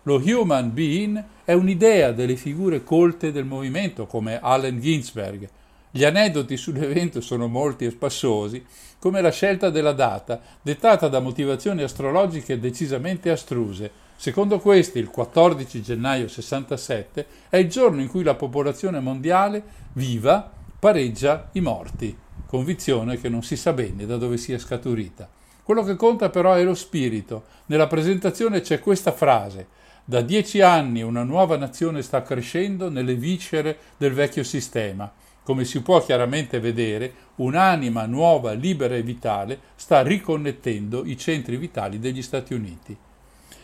[0.03, 5.47] Lo Human Be In è un'idea delle figure colte del movimento come Allen Ginsberg.
[5.91, 8.65] Gli aneddoti sull'evento sono molti e spassosi,
[8.99, 15.79] come la scelta della data, dettata da motivazioni astrologiche decisamente astruse, Secondo questi, il 14
[15.83, 19.61] gennaio 67 è il giorno in cui la popolazione mondiale
[19.93, 22.17] viva pareggia i morti,
[22.47, 25.29] convinzione che non si sa bene da dove sia scaturita.
[25.61, 27.43] Quello che conta però è lo spirito.
[27.67, 29.67] Nella presentazione c'è questa frase:
[30.03, 35.11] Da dieci anni una nuova nazione sta crescendo nelle viscere del vecchio sistema.
[35.47, 41.99] Come si può chiaramente vedere, un'anima nuova, libera e vitale sta riconnettendo i centri vitali
[41.99, 42.97] degli Stati Uniti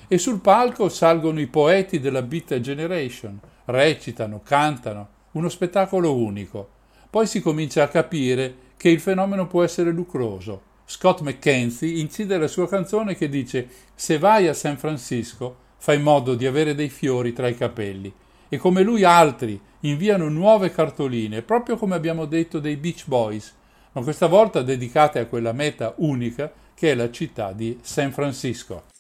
[0.08, 6.70] e sul palco salgono i poeti della Beat Generation, recitano, cantano, uno spettacolo unico.
[7.10, 10.62] Poi si comincia a capire che il fenomeno può essere lucroso.
[10.86, 16.02] Scott McKenzie incide la sua canzone che dice se vai a San Francisco fa in
[16.02, 18.14] modo di avere dei fiori tra i capelli
[18.48, 23.54] e come lui altri inviano nuove cartoline, proprio come abbiamo detto dei Beach Boys,
[23.94, 28.92] ma questa volta dedicate a quella meta unica che è la città di San Francisco.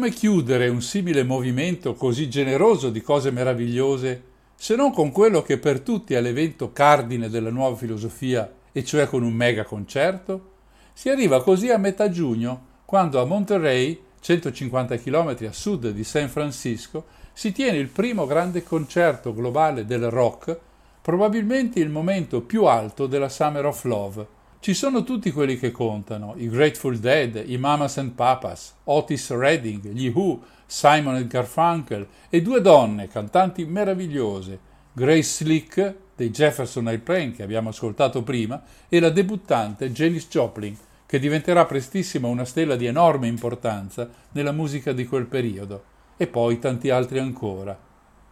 [0.00, 4.22] Come chiudere un simile movimento così generoso di cose meravigliose
[4.54, 9.06] se non con quello che per tutti è l'evento cardine della nuova filosofia, e cioè
[9.06, 10.52] con un mega concerto?
[10.94, 16.30] Si arriva così a metà giugno, quando a Monterey, 150 km a sud di San
[16.30, 20.58] Francisco, si tiene il primo grande concerto globale del rock,
[21.02, 24.26] probabilmente il momento più alto della Summer of Love.
[24.62, 29.88] Ci sono tutti quelli che contano, i Grateful Dead, i Mamas and Papas, Otis Redding,
[29.88, 34.58] gli Who, Simon e Garfunkel e due donne, cantanti meravigliose,
[34.92, 41.18] Grace Slick dei Jefferson Airplane che abbiamo ascoltato prima e la debuttante Janis Joplin che
[41.18, 45.84] diventerà prestissimo una stella di enorme importanza nella musica di quel periodo
[46.18, 47.78] e poi tanti altri ancora.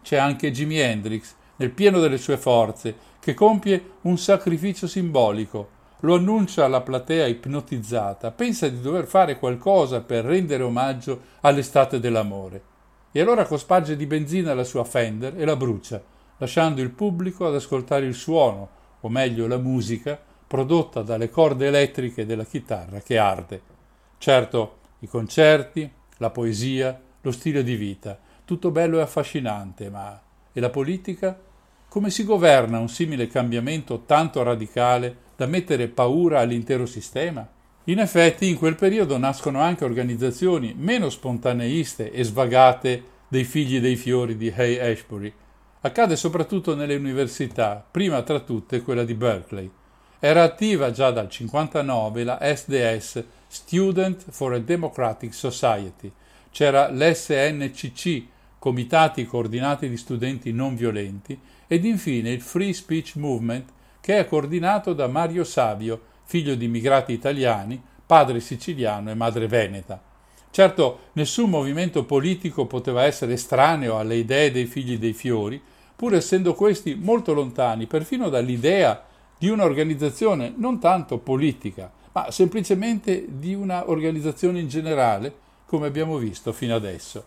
[0.02, 6.14] C'è anche Jimi Hendrix nel pieno delle sue forze che compie un sacrificio simbolico lo
[6.14, 12.62] annuncia alla platea ipnotizzata, pensa di dover fare qualcosa per rendere omaggio all'estate dell'amore.
[13.11, 16.01] E allora cosparge di benzina la sua Fender e la brucia,
[16.36, 18.68] lasciando il pubblico ad ascoltare il suono,
[19.01, 23.62] o meglio la musica, prodotta dalle corde elettriche della chitarra che arde.
[24.18, 30.20] Certo, i concerti, la poesia, lo stile di vita, tutto bello e affascinante, ma
[30.53, 31.38] e la politica?
[31.88, 37.49] Come si governa un simile cambiamento tanto radicale da mettere paura all'intero sistema?
[37.84, 43.95] In effetti, in quel periodo nascono anche organizzazioni meno spontaneiste e svagate dei figli dei
[43.95, 45.32] fiori di Hay Ashbury.
[45.82, 49.70] Accade soprattutto nelle università, prima tra tutte quella di Berkeley.
[50.18, 56.11] Era attiva già dal 59 la SDS, Student for a Democratic Society.
[56.51, 58.24] C'era l'SNCC,
[58.59, 63.76] Comitati Coordinati di Studenti Non Violenti, ed infine il Free Speech Movement,
[64.09, 70.00] che è coordinato da Mario Savio, figlio di immigrati italiani, padre siciliano e madre veneta.
[70.50, 75.61] Certo, nessun movimento politico poteva essere estraneo alle idee dei figli dei fiori,
[75.94, 79.04] pur essendo questi molto lontani perfino dall'idea
[79.36, 85.34] di un'organizzazione non tanto politica, ma semplicemente di una organizzazione in generale,
[85.66, 87.24] come abbiamo visto fino adesso.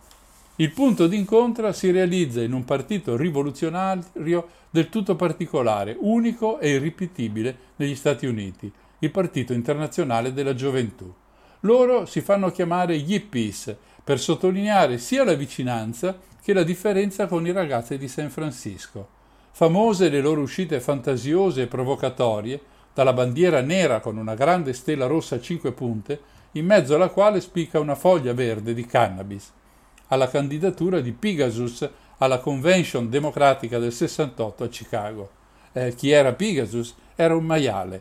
[0.56, 7.56] Il punto d'incontro si realizza in un partito rivoluzionario del tutto particolare, unico e irripetibile
[7.76, 11.10] negli Stati Uniti, il Partito Internazionale della Gioventù.
[11.60, 13.74] Loro si fanno chiamare Yippies
[14.04, 19.08] per sottolineare sia la vicinanza che la differenza con i ragazzi di San Francisco.
[19.52, 22.60] Famose le loro uscite fantasiose e provocatorie,
[22.92, 26.20] dalla bandiera nera con una grande stella rossa a cinque punte,
[26.52, 29.50] in mezzo alla quale spicca una foglia verde di cannabis,
[30.12, 31.88] alla candidatura di Pegasus
[32.18, 35.30] alla Convention Democratica del 68 a Chicago.
[35.72, 36.94] Eh, chi era Pegasus?
[37.16, 38.00] Era un maiale.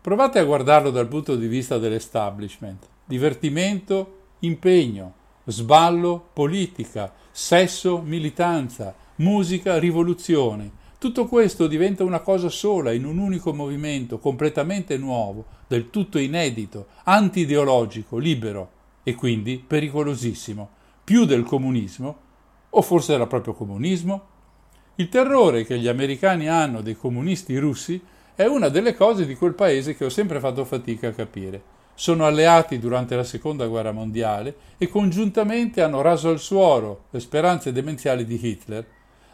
[0.00, 2.86] Provate a guardarlo dal punto di vista dell'establishment.
[3.04, 10.84] Divertimento, impegno, sballo, politica, sesso, militanza, musica, rivoluzione.
[10.98, 16.88] Tutto questo diventa una cosa sola in un unico movimento completamente nuovo, del tutto inedito,
[17.04, 18.70] anti-ideologico, libero
[19.04, 20.70] e quindi pericolosissimo,
[21.06, 22.16] più del comunismo,
[22.68, 24.26] o forse era proprio comunismo?
[24.96, 28.02] Il terrore che gli americani hanno dei comunisti russi
[28.34, 31.62] è una delle cose di quel paese che ho sempre fatto fatica a capire.
[31.94, 37.70] Sono alleati durante la seconda guerra mondiale e congiuntamente hanno raso al suolo le speranze
[37.70, 38.84] demenziali di Hitler.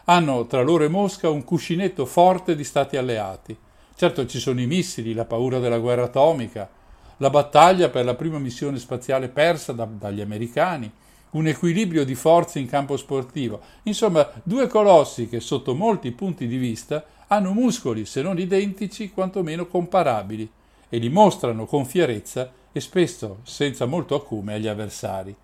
[0.04, 3.56] Hanno tra loro e Mosca un cuscinetto forte di stati alleati.
[3.96, 6.68] Certo ci sono i missili, la paura della guerra atomica,
[7.16, 10.92] la battaglia per la prima missione spaziale persa da- dagli americani,
[11.32, 13.60] un equilibrio di forze in campo sportivo.
[13.84, 19.66] Insomma, due colossi che sotto molti punti di vista hanno muscoli, se non identici, quantomeno
[19.66, 20.50] comparabili,
[20.88, 25.34] e li mostrano con fierezza e spesso senza molto acume agli avversari.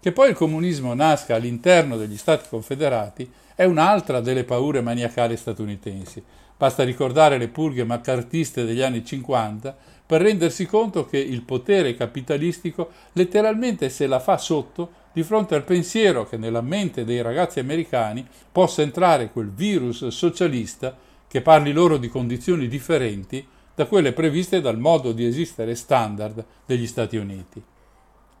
[0.00, 6.20] Che poi il comunismo nasca all'interno degli Stati Confederati è un'altra delle paure maniacali statunitensi.
[6.56, 12.90] Basta ricordare le purghe maccartiste degli anni 50 per rendersi conto che il potere capitalistico
[13.12, 18.26] letteralmente se la fa sotto di fronte al pensiero che nella mente dei ragazzi americani
[18.50, 20.96] possa entrare quel virus socialista
[21.28, 26.86] che parli loro di condizioni differenti da quelle previste dal modo di esistere standard degli
[26.86, 27.62] Stati Uniti.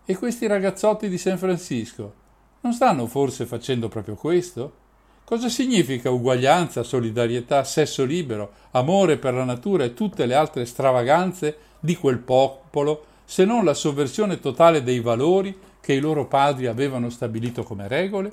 [0.04, 2.14] E questi ragazzotti di San Francisco
[2.60, 4.80] non stanno forse facendo proprio questo?
[5.24, 11.56] Cosa significa uguaglianza, solidarietà, sesso libero, amore per la natura e tutte le altre stravaganze
[11.80, 17.10] di quel popolo se non la sovversione totale dei valori che i loro padri avevano
[17.10, 18.32] stabilito come regole?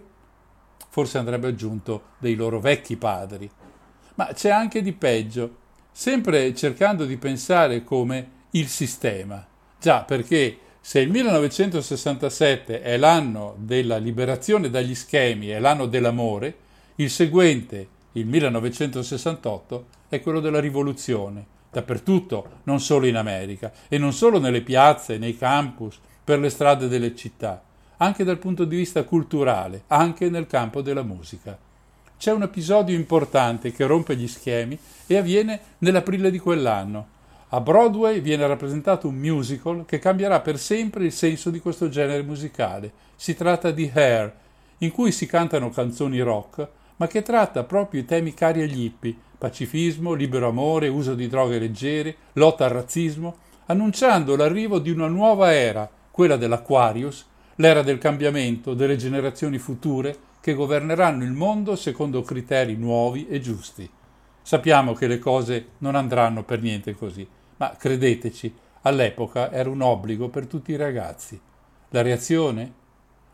[0.88, 3.50] Forse andrebbe aggiunto dei loro vecchi padri.
[4.16, 5.56] Ma c'è anche di peggio,
[5.91, 9.43] sempre cercando di pensare come il sistema.
[9.80, 16.56] Già, perché se il 1967 è l'anno della liberazione dagli schemi, è l'anno dell'amore,
[16.95, 24.14] il seguente, il 1968, è quello della rivoluzione, dappertutto, non solo in America, e non
[24.14, 26.00] solo nelle piazze, nei campus,
[26.30, 27.60] per le strade delle città,
[27.98, 31.58] anche dal punto di vista culturale, anche nel campo della musica.
[32.20, 34.78] C'è un episodio importante che rompe gli schemi
[35.08, 37.08] e avviene nell'aprile di quell'anno.
[37.48, 42.22] A Broadway viene rappresentato un musical che cambierà per sempre il senso di questo genere
[42.22, 42.92] musicale.
[43.16, 44.32] Si tratta di Hair,
[44.78, 46.68] in cui si cantano canzoni rock,
[46.98, 51.58] ma che tratta proprio i temi cari agli hippie, pacifismo, libero amore, uso di droghe
[51.58, 58.74] leggere, lotta al razzismo, annunciando l'arrivo di una nuova era, quella dell'Aquarius, l'era del cambiamento,
[58.74, 63.89] delle generazioni future che governeranno il mondo secondo criteri nuovi e giusti.
[64.41, 70.28] Sappiamo che le cose non andranno per niente così, ma credeteci, all'epoca era un obbligo
[70.28, 71.39] per tutti i ragazzi.
[71.91, 72.74] La reazione?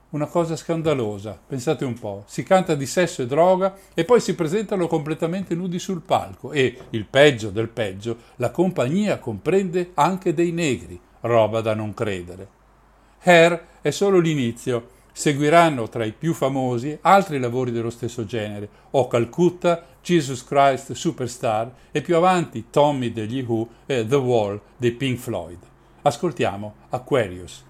[0.09, 4.36] Una cosa scandalosa, pensate un po', si canta di sesso e droga e poi si
[4.36, 10.51] presentano completamente nudi sul palco e, il peggio del peggio, la compagnia comprende anche dei
[10.51, 12.61] negri, roba da non credere.
[13.28, 19.07] Hair è solo l'inizio, seguiranno tra i più famosi altri lavori dello stesso genere, O
[19.07, 25.17] Calcutta, Jesus Christ Superstar e più avanti Tommy degli Who e The Wall dei Pink
[25.17, 25.57] Floyd.
[26.03, 27.63] Ascoltiamo Aquarius.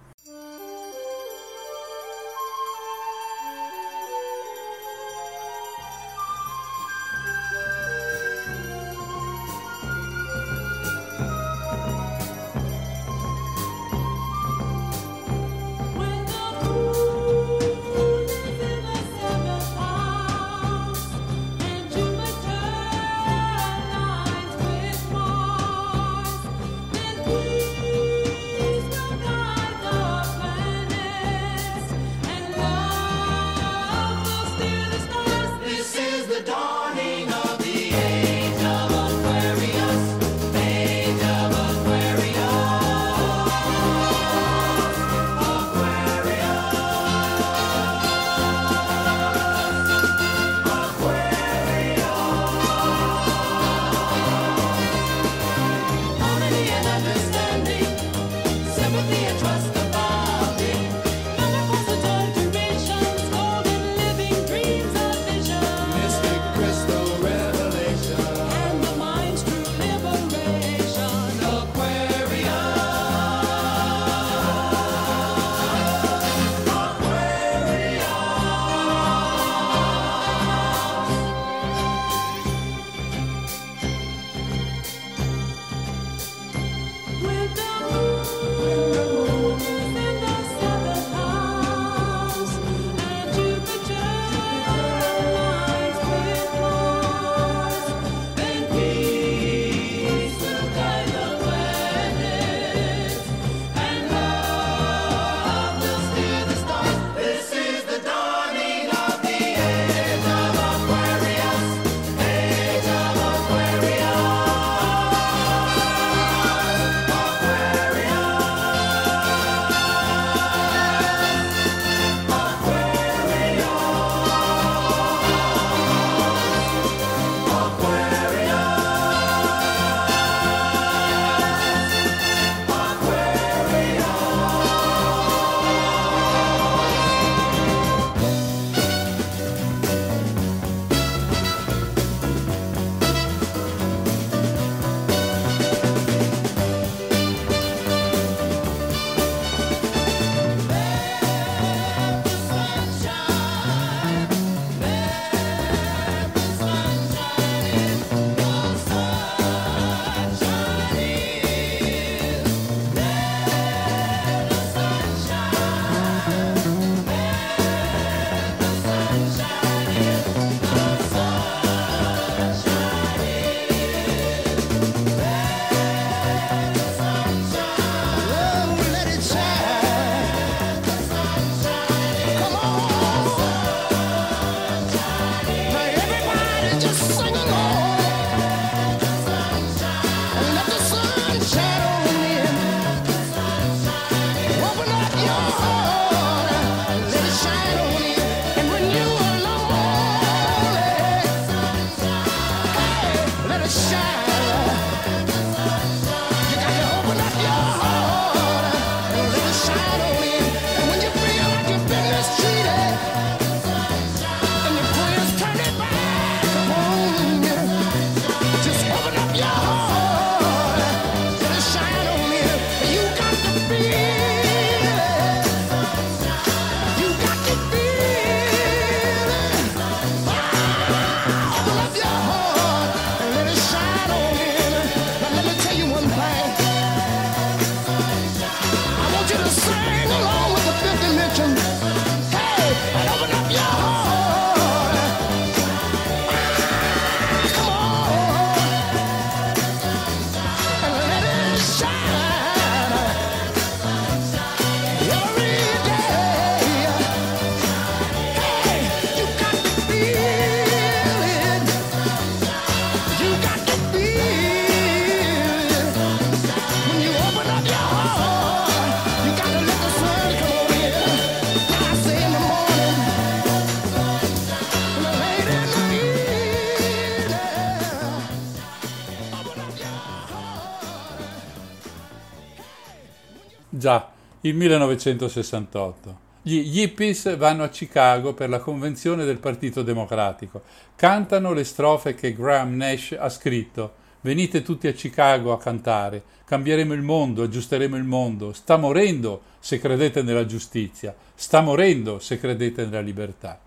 [284.47, 286.19] Il 1968.
[286.43, 290.61] Gli Yippies vanno a Chicago per la convenzione del Partito Democratico.
[290.95, 293.93] Cantano le strofe che Graham Nash ha scritto.
[294.21, 296.21] Venite tutti a Chicago a cantare.
[296.45, 298.53] Cambieremo il mondo, aggiusteremo il mondo.
[298.53, 301.15] Sta morendo se credete nella giustizia.
[301.33, 303.59] Sta morendo se credete nella libertà.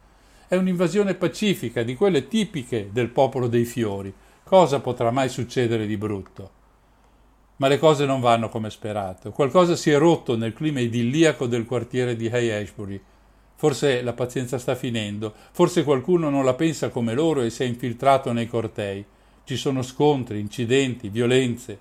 [0.47, 4.15] È un'invasione pacifica, di quelle tipiche del popolo dei fiori.
[4.45, 6.58] Cosa potrà mai succedere di brutto?
[7.59, 9.33] Ma le cose non vanno come sperato.
[9.33, 13.01] Qualcosa si è rotto nel clima idilliaco del quartiere di Hay Ashbury.
[13.57, 17.67] Forse la pazienza sta finendo, forse qualcuno non la pensa come loro e si è
[17.67, 19.05] infiltrato nei cortei.
[19.43, 21.81] Ci sono scontri, incidenti, violenze.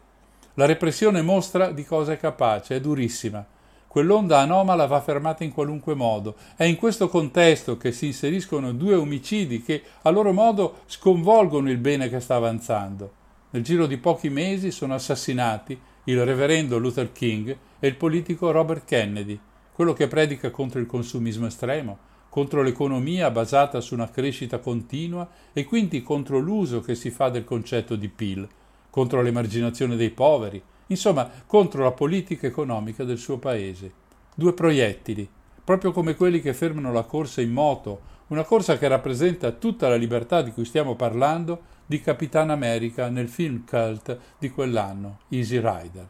[0.56, 3.46] La repressione mostra di cosa è capace, è durissima.
[3.88, 6.36] Quell'onda anomala va fermata in qualunque modo.
[6.56, 11.78] È in questo contesto che si inseriscono due omicidi che, a loro modo, sconvolgono il
[11.78, 13.26] bene che sta avanzando.
[13.50, 18.84] Nel giro di pochi mesi sono assassinati il reverendo Luther King e il politico Robert
[18.84, 19.39] Kennedy,
[19.72, 25.64] quello che predica contro il consumismo estremo, contro l'economia basata su una crescita continua e
[25.64, 28.45] quindi contro l'uso che si fa del concetto di PIL,
[28.89, 33.91] contro l'emarginazione dei poveri, insomma contro la politica economica del suo paese.
[34.36, 35.28] Due proiettili,
[35.64, 39.95] proprio come quelli che fermano la corsa in moto, una corsa che rappresenta tutta la
[39.95, 46.08] libertà di cui stiamo parlando di Capitan America nel film cult di quell'anno, Easy Rider.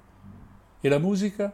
[0.82, 1.54] E la musica?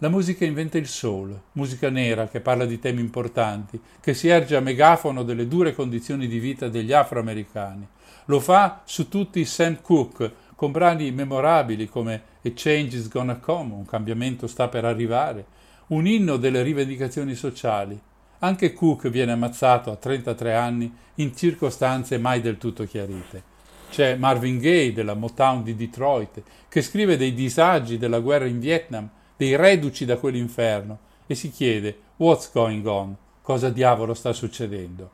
[0.00, 4.54] La musica inventa il soul, musica nera che parla di temi importanti, che si erge
[4.54, 7.88] a megafono delle dure condizioni di vita degli afroamericani.
[8.26, 13.72] Lo fa su tutti Sam Cooke, con brani memorabili come A Change is Gonna Come,
[13.72, 15.46] un cambiamento sta per arrivare,
[15.88, 17.98] un inno delle rivendicazioni sociali.
[18.40, 23.54] Anche Cook viene ammazzato a 33 anni in circostanze mai del tutto chiarite.
[23.90, 29.08] C'è Marvin Gaye della Motown di Detroit che scrive dei disagi della guerra in Vietnam,
[29.36, 33.16] dei reduci da quell'inferno e si chiede What's going on?
[33.40, 35.10] Cosa diavolo sta succedendo?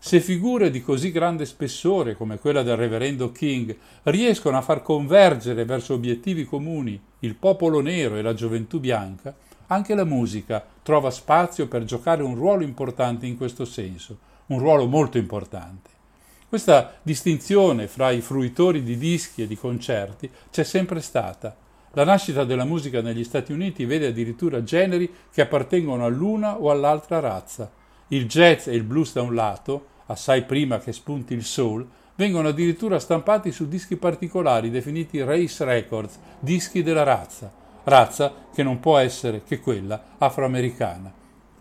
[0.00, 5.64] Se figure di così grande spessore come quella del reverendo King riescono a far convergere
[5.64, 9.34] verso obiettivi comuni il popolo nero e la gioventù bianca,
[9.68, 14.86] anche la musica trova spazio per giocare un ruolo importante in questo senso, un ruolo
[14.86, 15.90] molto importante.
[16.48, 21.54] Questa distinzione fra i fruitori di dischi e di concerti c'è sempre stata.
[21.92, 27.20] La nascita della musica negli Stati Uniti vede addirittura generi che appartengono all'una o all'altra
[27.20, 27.70] razza.
[28.08, 32.48] Il jazz e il blues da un lato, assai prima che spunti il soul, vengono
[32.48, 37.52] addirittura stampati su dischi particolari definiti race records, dischi della razza,
[37.88, 41.12] razza che non può essere che quella afroamericana.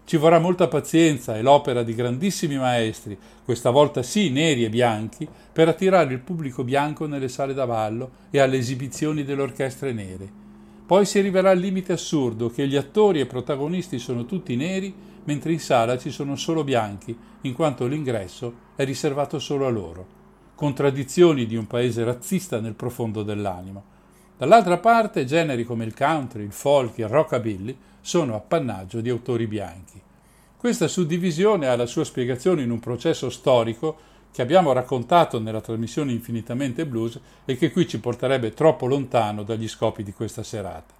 [0.07, 5.28] Ci vorrà molta pazienza e l'opera di grandissimi maestri, questa volta sì neri e bianchi,
[5.51, 10.45] per attirare il pubblico bianco nelle sale da ballo e alle esibizioni delle orchestre nere.
[10.86, 14.93] Poi si arriverà al limite assurdo che gli attori e protagonisti sono tutti neri,
[15.25, 20.07] mentre in sala ci sono solo bianchi, in quanto l'ingresso è riservato solo a loro.
[20.55, 23.95] Contraddizioni di un paese razzista nel profondo dell'animo.
[24.38, 29.99] Dall'altra parte, generi come il country, il folk il rockabilly sono appannaggio di autori bianchi.
[30.55, 33.97] Questa suddivisione ha la sua spiegazione in un processo storico
[34.31, 39.67] che abbiamo raccontato nella trasmissione Infinitamente Blues e che qui ci porterebbe troppo lontano dagli
[39.67, 40.93] scopi di questa serata.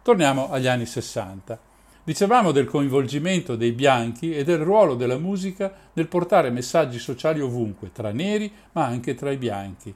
[0.00, 1.60] Torniamo agli anni 60.
[2.04, 7.92] Dicevamo del coinvolgimento dei bianchi e del ruolo della musica nel portare messaggi sociali ovunque,
[7.92, 9.94] tra neri ma anche tra i bianchi.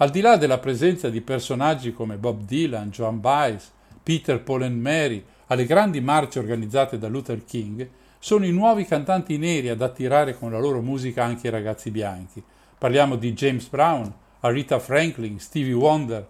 [0.00, 3.68] Al di là della presenza di personaggi come Bob Dylan, Joan Baez,
[4.00, 7.88] Peter, Paul and Mary, alle grandi marce organizzate da Luther King,
[8.20, 12.40] sono i nuovi cantanti neri ad attirare con la loro musica anche i ragazzi bianchi.
[12.78, 16.24] Parliamo di James Brown, Aretha Franklin, Stevie Wonder.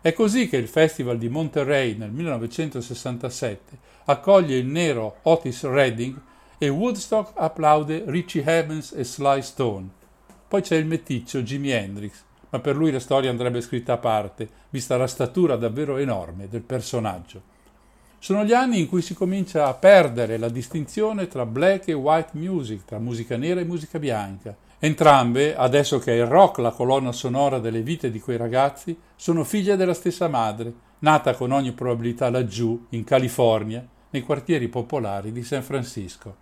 [0.00, 6.18] È così che il Festival di Monterey nel 1967 accoglie il nero Otis Redding
[6.56, 9.88] e Woodstock applaude Richie Havens e Sly Stone.
[10.48, 14.46] Poi c'è il meticcio Jimi Hendrix, ma per lui la storia andrebbe scritta a parte,
[14.68, 17.50] vista la statura davvero enorme del personaggio.
[18.18, 22.32] Sono gli anni in cui si comincia a perdere la distinzione tra black e white
[22.34, 24.54] music, tra musica nera e musica bianca.
[24.78, 29.44] Entrambe, adesso che è il rock la colonna sonora delle vite di quei ragazzi, sono
[29.44, 35.42] figlie della stessa madre, nata con ogni probabilità laggiù, in California, nei quartieri popolari di
[35.42, 36.41] San Francisco.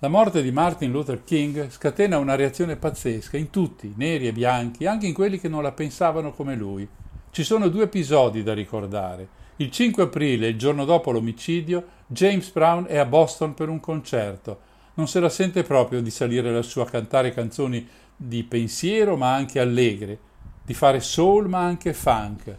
[0.00, 4.84] La morte di Martin Luther King scatena una reazione pazzesca in tutti, neri e bianchi,
[4.84, 6.86] anche in quelli che non la pensavano come lui.
[7.30, 9.26] Ci sono due episodi da ricordare.
[9.56, 14.60] Il 5 aprile, il giorno dopo l'omicidio, James Brown è a Boston per un concerto.
[14.94, 19.60] Non se la sente proprio di salire lassù a cantare canzoni di pensiero ma anche
[19.60, 20.18] allegre,
[20.62, 22.54] di fare soul ma anche funk.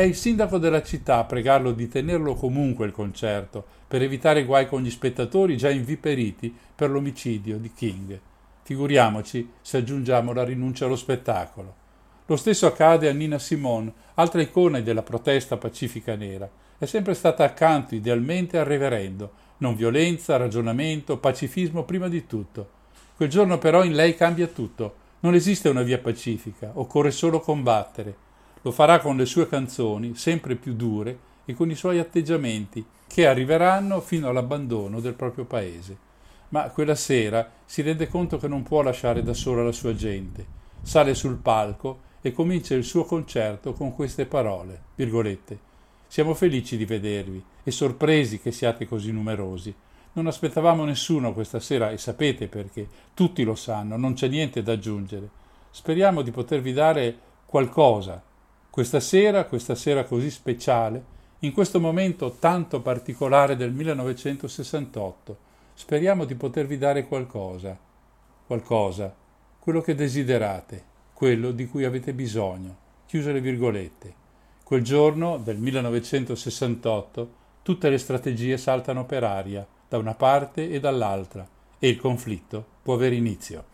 [0.00, 4.66] È il sindaco della città a pregarlo di tenerlo comunque il concerto, per evitare guai
[4.66, 8.18] con gli spettatori già inviperiti per l'omicidio di King.
[8.62, 11.74] Figuriamoci se aggiungiamo la rinuncia allo spettacolo.
[12.24, 16.48] Lo stesso accade a Nina Simone, altra icona della protesta pacifica nera.
[16.78, 19.32] È sempre stata accanto idealmente al reverendo.
[19.58, 22.70] Non violenza, ragionamento, pacifismo prima di tutto.
[23.16, 24.94] Quel giorno però in lei cambia tutto.
[25.20, 28.28] Non esiste una via pacifica, occorre solo combattere.
[28.62, 33.26] Lo farà con le sue canzoni, sempre più dure, e con i suoi atteggiamenti, che
[33.26, 35.96] arriveranno fino all'abbandono del proprio paese.
[36.50, 40.58] Ma quella sera si rende conto che non può lasciare da sola la sua gente.
[40.82, 45.58] Sale sul palco e comincia il suo concerto con queste parole, virgolette.
[46.06, 49.74] Siamo felici di vedervi e sorpresi che siate così numerosi.
[50.12, 54.72] Non aspettavamo nessuno questa sera e sapete perché, tutti lo sanno, non c'è niente da
[54.72, 55.28] aggiungere.
[55.70, 58.22] Speriamo di potervi dare qualcosa
[58.70, 65.36] questa sera, questa sera così speciale, in questo momento tanto particolare del 1968.
[65.74, 67.76] Speriamo di potervi dare qualcosa,
[68.46, 69.12] qualcosa,
[69.58, 72.76] quello che desiderate, quello di cui avete bisogno.
[73.06, 74.14] Chiuse le virgolette.
[74.62, 81.46] Quel giorno del 1968 tutte le strategie saltano per aria, da una parte e dall'altra,
[81.78, 83.69] e il conflitto può avere inizio.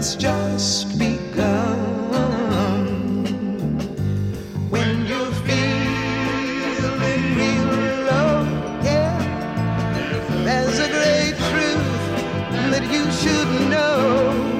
[0.00, 1.76] That's just begun.
[4.70, 6.96] When you're feeling
[7.36, 8.08] real
[8.82, 9.18] yeah,
[10.42, 11.92] there's a great truth
[12.72, 14.59] that you should know.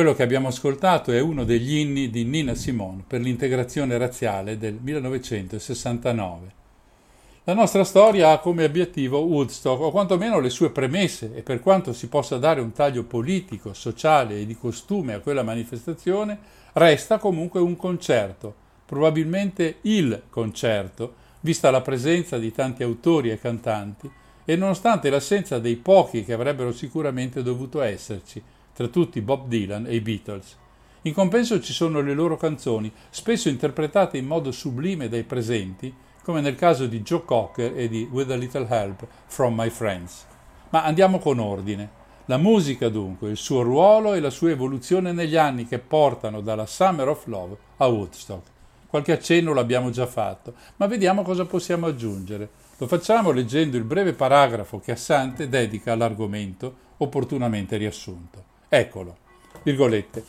[0.00, 4.78] Quello che abbiamo ascoltato è uno degli inni di Nina Simone per l'integrazione razziale del
[4.80, 6.52] 1969.
[7.44, 11.92] La nostra storia ha come obiettivo Woodstock, o quantomeno le sue premesse, e per quanto
[11.92, 16.38] si possa dare un taglio politico, sociale e di costume a quella manifestazione,
[16.72, 18.54] resta comunque un concerto,
[18.86, 24.10] probabilmente il concerto, vista la presenza di tanti autori e cantanti,
[24.46, 28.42] e nonostante l'assenza dei pochi che avrebbero sicuramente dovuto esserci,
[28.80, 30.56] tra tutti Bob Dylan e i Beatles.
[31.02, 36.40] In compenso ci sono le loro canzoni, spesso interpretate in modo sublime dai presenti, come
[36.40, 40.24] nel caso di Joe Cocker e di With a Little Help from My Friends.
[40.70, 41.90] Ma andiamo con ordine.
[42.24, 46.64] La musica dunque, il suo ruolo e la sua evoluzione negli anni che portano dalla
[46.64, 48.46] Summer of Love a Woodstock.
[48.86, 52.48] Qualche accenno l'abbiamo già fatto, ma vediamo cosa possiamo aggiungere.
[52.78, 58.49] Lo facciamo leggendo il breve paragrafo che Assante dedica all'argomento opportunamente riassunto.
[58.72, 59.16] Eccolo,
[59.64, 60.22] virgolette.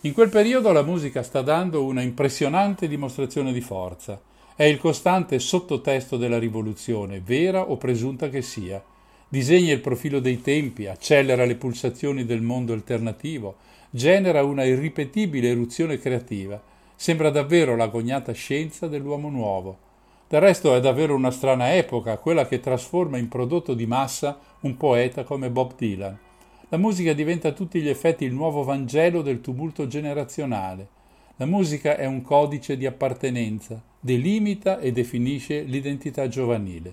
[0.00, 4.20] In quel periodo la musica sta dando una impressionante dimostrazione di forza.
[4.56, 8.82] È il costante sottotesto della rivoluzione, vera o presunta che sia.
[9.28, 13.54] Disegna il profilo dei tempi, accelera le pulsazioni del mondo alternativo,
[13.90, 16.60] genera una irripetibile eruzione creativa.
[16.96, 19.78] Sembra davvero l'agognata scienza dell'uomo nuovo.
[20.26, 24.76] Del resto è davvero una strana epoca, quella che trasforma in prodotto di massa un
[24.76, 26.18] poeta come Bob Dylan.
[26.76, 30.88] La musica diventa a tutti gli effetti il nuovo Vangelo del tumulto generazionale.
[31.36, 36.92] La musica è un codice di appartenenza, delimita e definisce l'identità giovanile.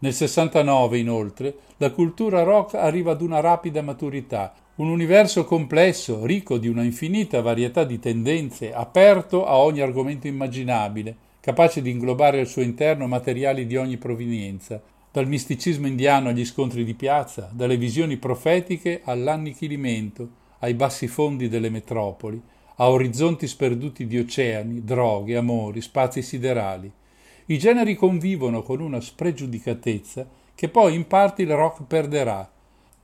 [0.00, 6.58] Nel 69, inoltre, la cultura rock arriva ad una rapida maturità, un universo complesso, ricco
[6.58, 12.46] di una infinita varietà di tendenze, aperto a ogni argomento immaginabile, capace di inglobare al
[12.46, 14.82] suo interno materiali di ogni provenienza,
[15.14, 21.70] dal misticismo indiano agli scontri di piazza, dalle visioni profetiche all'annichilimento, ai bassi fondi delle
[21.70, 22.42] metropoli,
[22.78, 26.90] a orizzonti sperduti di oceani, droghe, amori, spazi siderali.
[27.44, 32.50] I generi convivono con una spregiudicatezza che poi in parte il rock perderà.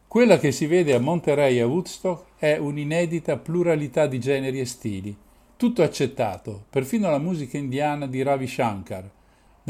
[0.08, 4.64] Quella che si vede a Monterey e a Woodstock è un'inedita pluralità di generi e
[4.64, 5.16] stili,
[5.56, 9.08] tutto accettato, perfino la musica indiana di Ravi Shankar.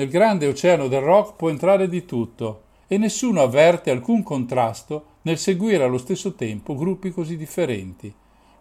[0.01, 5.37] Nel grande oceano del rock può entrare di tutto e nessuno avverte alcun contrasto nel
[5.37, 8.11] seguire allo stesso tempo gruppi così differenti.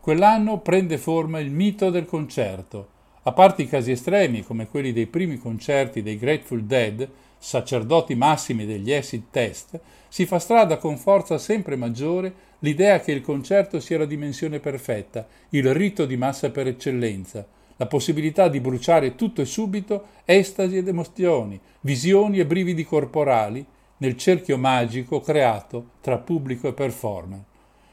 [0.01, 2.89] Quell'anno prende forma il mito del concerto.
[3.23, 8.65] A parte i casi estremi come quelli dei primi concerti dei Grateful Dead, sacerdoti massimi
[8.65, 9.79] degli acid test,
[10.09, 15.25] si fa strada con forza sempre maggiore l'idea che il concerto sia la dimensione perfetta,
[15.51, 17.47] il rito di massa per eccellenza,
[17.80, 23.65] la possibilità di bruciare tutto e subito estasi ed emozioni, visioni e brividi corporali
[23.97, 27.39] nel cerchio magico creato tra pubblico e performer.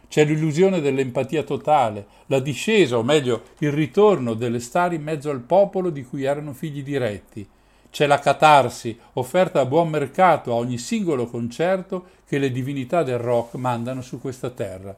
[0.09, 5.41] C'è l'illusione dell'empatia totale, la discesa, o meglio, il ritorno delle star in mezzo al
[5.41, 7.47] popolo di cui erano figli diretti.
[7.89, 13.19] C'è la catarsi, offerta a buon mercato a ogni singolo concerto che le divinità del
[13.19, 14.97] rock mandano su questa terra.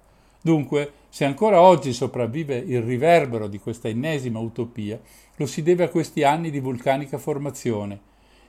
[0.48, 4.98] Dunque, se ancora oggi sopravvive il riverbero di questa ennesima utopia,
[5.36, 8.00] lo si deve a questi anni di vulcanica formazione.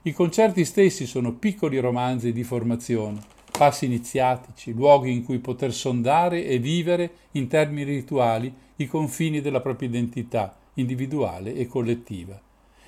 [0.04, 3.20] I concerti stessi sono piccoli romanzi di formazione,
[3.52, 9.60] passi iniziatici, luoghi in cui poter sondare e vivere in termini rituali i confini della
[9.60, 12.39] propria identità individuale e collettiva.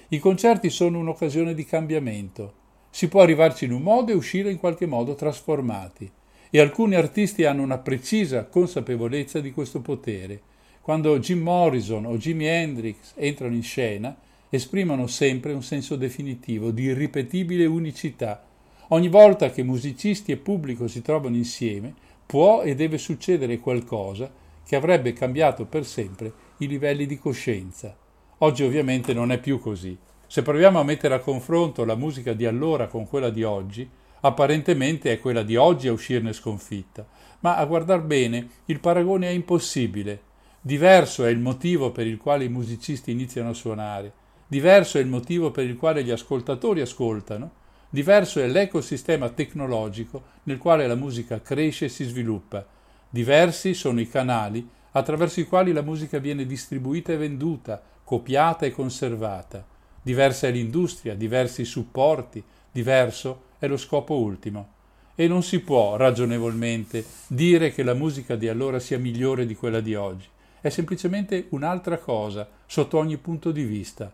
[0.08, 2.54] I concerti sono un'occasione di cambiamento.
[2.90, 6.10] Si può arrivarci in un modo e uscire in qualche modo trasformati.
[6.54, 10.42] E alcuni artisti hanno una precisa consapevolezza di questo potere.
[10.82, 14.14] Quando Jim Morrison o Jimi Hendrix entrano in scena,
[14.50, 18.44] esprimono sempre un senso definitivo di irripetibile unicità.
[18.90, 21.94] Ogni volta che musicisti e pubblico si trovano insieme,
[22.26, 24.30] può e deve succedere qualcosa
[24.68, 27.96] che avrebbe cambiato per sempre i livelli di coscienza.
[28.40, 29.98] Oggi ovviamente non è più così.
[30.28, 33.90] Se proviamo a mettere a confronto la musica di allora con quella di oggi,
[34.22, 37.06] apparentemente è quella di oggi a uscirne sconfitta,
[37.40, 40.30] ma a guardar bene il paragone è impossibile.
[40.62, 44.14] Diverso è il motivo per il quale i musicisti iniziano a suonare,
[44.48, 47.52] diverso è il motivo per il quale gli ascoltatori ascoltano,
[47.90, 52.66] diverso è l'ecosistema tecnologico nel quale la musica cresce e si sviluppa,
[53.10, 58.72] diversi sono i canali attraverso i quali la musica viene distribuita e venduta, copiata e
[58.72, 59.66] conservata.
[60.02, 64.80] Diversa è l'industria, diversi i supporti, diverso è lo scopo ultimo.
[65.14, 69.82] E non si può ragionevolmente dire che la musica di allora sia migliore di quella
[69.82, 70.26] di oggi.
[70.60, 74.12] È semplicemente un'altra cosa sotto ogni punto di vista.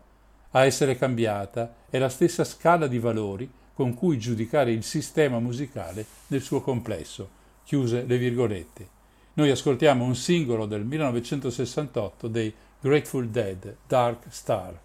[0.50, 6.04] A essere cambiata è la stessa scala di valori con cui giudicare il sistema musicale
[6.26, 7.36] nel suo complesso.
[7.64, 8.88] Chiuse le virgolette.
[9.34, 14.78] Noi ascoltiamo un singolo del 1968 dei Grateful Dead, Dark Star.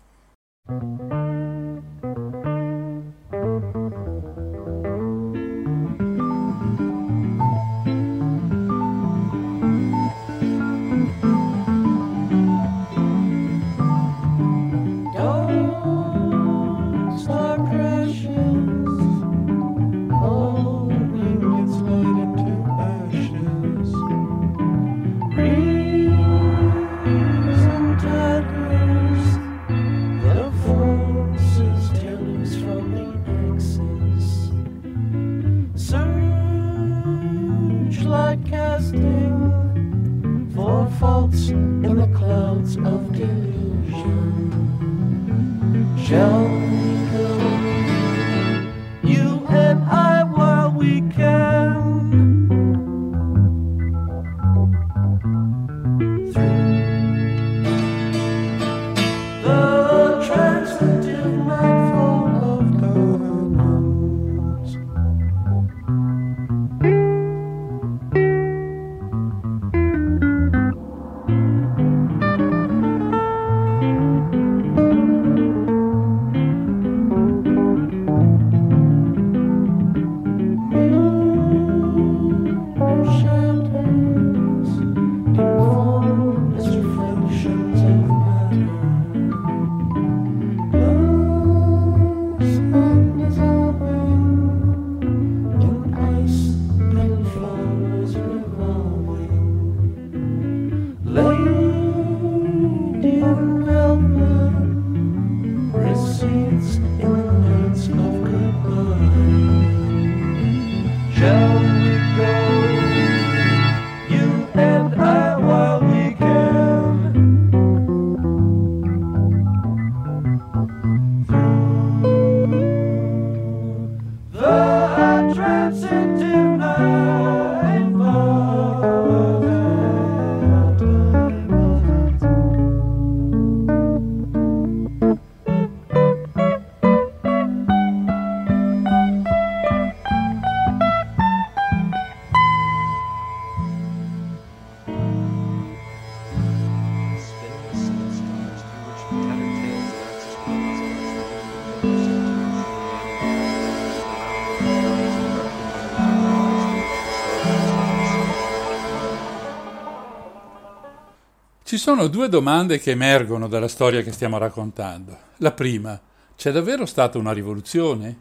[161.73, 165.17] Ci sono due domande che emergono dalla storia che stiamo raccontando.
[165.37, 165.99] La prima,
[166.35, 168.15] c'è davvero stata una rivoluzione?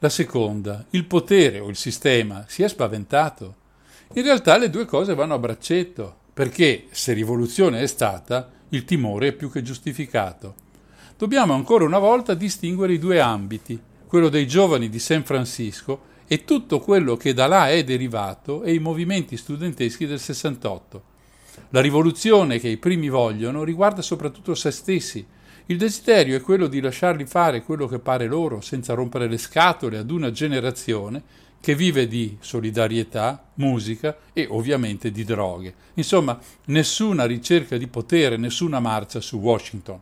[0.00, 3.54] La seconda, il potere o il sistema si è spaventato?
[4.14, 9.28] In realtà le due cose vanno a braccetto, perché se rivoluzione è stata, il timore
[9.28, 10.56] è più che giustificato.
[11.16, 16.42] Dobbiamo ancora una volta distinguere i due ambiti, quello dei giovani di San Francisco e
[16.42, 21.14] tutto quello che da là è derivato e i movimenti studenteschi del 68.
[21.70, 25.26] La rivoluzione che i primi vogliono riguarda soprattutto se stessi.
[25.66, 29.98] Il desiderio è quello di lasciarli fare quello che pare loro senza rompere le scatole
[29.98, 31.22] ad una generazione
[31.60, 35.74] che vive di solidarietà, musica e ovviamente di droghe.
[35.94, 39.98] Insomma, nessuna ricerca di potere, nessuna marcia su Washington.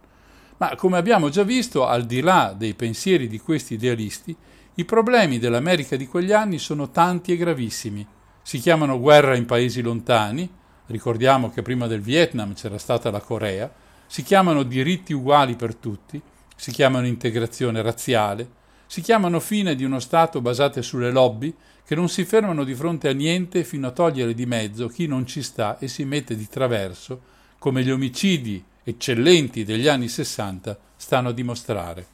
[0.59, 4.37] Ma come abbiamo già visto, al di là dei pensieri di questi idealisti,
[4.75, 8.07] i problemi dell'America di quegli anni sono tanti e gravissimi.
[8.43, 10.47] Si chiamano guerra in paesi lontani,
[10.87, 13.73] ricordiamo che prima del Vietnam c'era stata la Corea,
[14.07, 16.21] si chiamano diritti uguali per tutti,
[16.57, 21.55] si chiamano integrazione razziale, si chiamano fine di uno Stato basate sulle lobby
[21.85, 25.27] che non si fermano di fronte a niente fino a togliere di mezzo chi non
[25.27, 27.21] ci sta e si mette di traverso,
[27.59, 32.07] come gli omicidi eccellenti degli anni 60 stanno a dimostrare.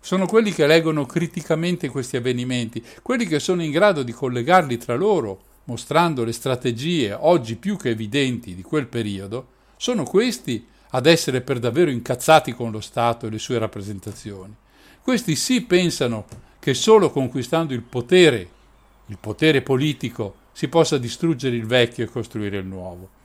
[0.00, 4.94] Sono quelli che leggono criticamente questi avvenimenti, quelli che sono in grado di collegarli tra
[4.94, 11.42] loro, mostrando le strategie oggi più che evidenti di quel periodo, sono questi ad essere
[11.42, 14.54] per davvero incazzati con lo Stato e le sue rappresentazioni.
[15.02, 16.26] Questi sì pensano
[16.58, 18.48] che solo conquistando il potere,
[19.06, 23.16] il potere politico, si possa distruggere il vecchio e costruire il nuovo.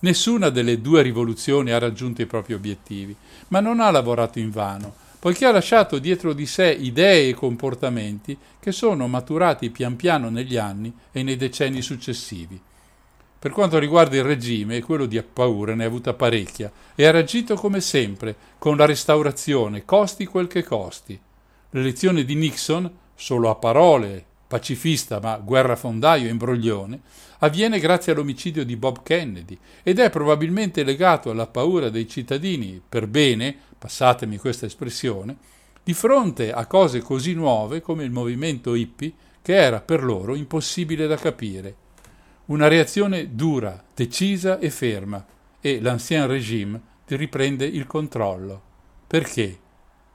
[0.00, 3.14] Nessuna delle due rivoluzioni ha raggiunto i propri obiettivi,
[3.48, 8.72] ma non ha lavorato invano, poiché ha lasciato dietro di sé idee e comportamenti che
[8.72, 12.60] sono maturati pian piano negli anni e nei decenni successivi.
[13.38, 17.54] Per quanto riguarda il regime, quello di paura ne ha avuta parecchia e ha reagito
[17.54, 21.16] come sempre, con la restaurazione, costi quel che costi.
[21.70, 27.00] L'elezione di Nixon, solo a parole, pacifista ma guerrafondaio e imbroglione,
[27.38, 33.06] avviene grazie all'omicidio di Bob Kennedy ed è probabilmente legato alla paura dei cittadini, per
[33.06, 35.36] bene, passatemi questa espressione,
[35.82, 41.08] di fronte a cose così nuove come il movimento hippie che era per loro impossibile
[41.08, 41.74] da capire.
[42.46, 45.26] Una reazione dura, decisa e ferma
[45.60, 48.62] e l'ancien regime riprende il controllo.
[49.08, 49.58] Perché?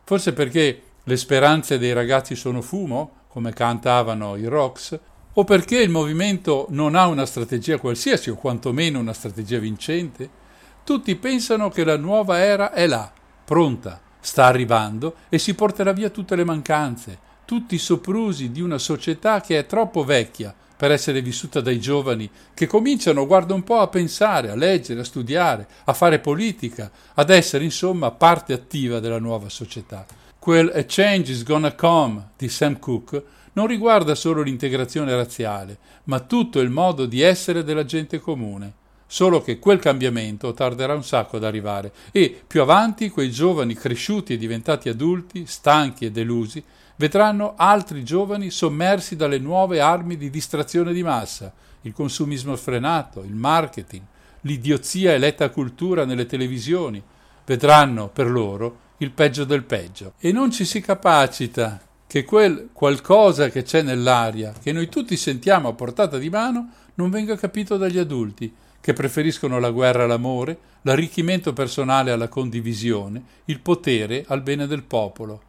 [0.06, 4.98] Forse perché le speranze dei ragazzi sono fumo, come cantavano i Rocks,
[5.34, 10.46] o perché il movimento non ha una strategia qualsiasi o quantomeno una strategia vincente?
[10.84, 13.12] Tutti pensano che la nuova era è là,
[13.48, 18.78] pronta, sta arrivando e si porterà via tutte le mancanze, tutti i soprusi di una
[18.78, 23.80] società che è troppo vecchia per essere vissuta dai giovani che cominciano, guarda un po',
[23.80, 29.18] a pensare, a leggere, a studiare, a fare politica, ad essere insomma parte attiva della
[29.18, 30.06] nuova società.
[30.38, 36.20] Quel A Change is Gonna Come di Sam Cooke non riguarda solo l'integrazione razziale, ma
[36.20, 38.74] tutto il modo di essere della gente comune.
[39.10, 44.34] Solo che quel cambiamento tarderà un sacco ad arrivare e più avanti quei giovani cresciuti
[44.34, 46.62] e diventati adulti, stanchi e delusi,
[46.98, 53.34] vedranno altri giovani sommersi dalle nuove armi di distrazione di massa, il consumismo sfrenato, il
[53.34, 54.04] marketing,
[54.42, 57.02] l'idiozia eletta cultura nelle televisioni.
[57.46, 60.14] Vedranno per loro il peggio del peggio.
[60.20, 65.70] E non ci si capacita che quel qualcosa che c'è nell'aria, che noi tutti sentiamo
[65.70, 68.54] a portata di mano, non venga capito dagli adulti,
[68.88, 75.42] che preferiscono la guerra all'amore, l'arricchimento personale alla condivisione, il potere al bene del popolo.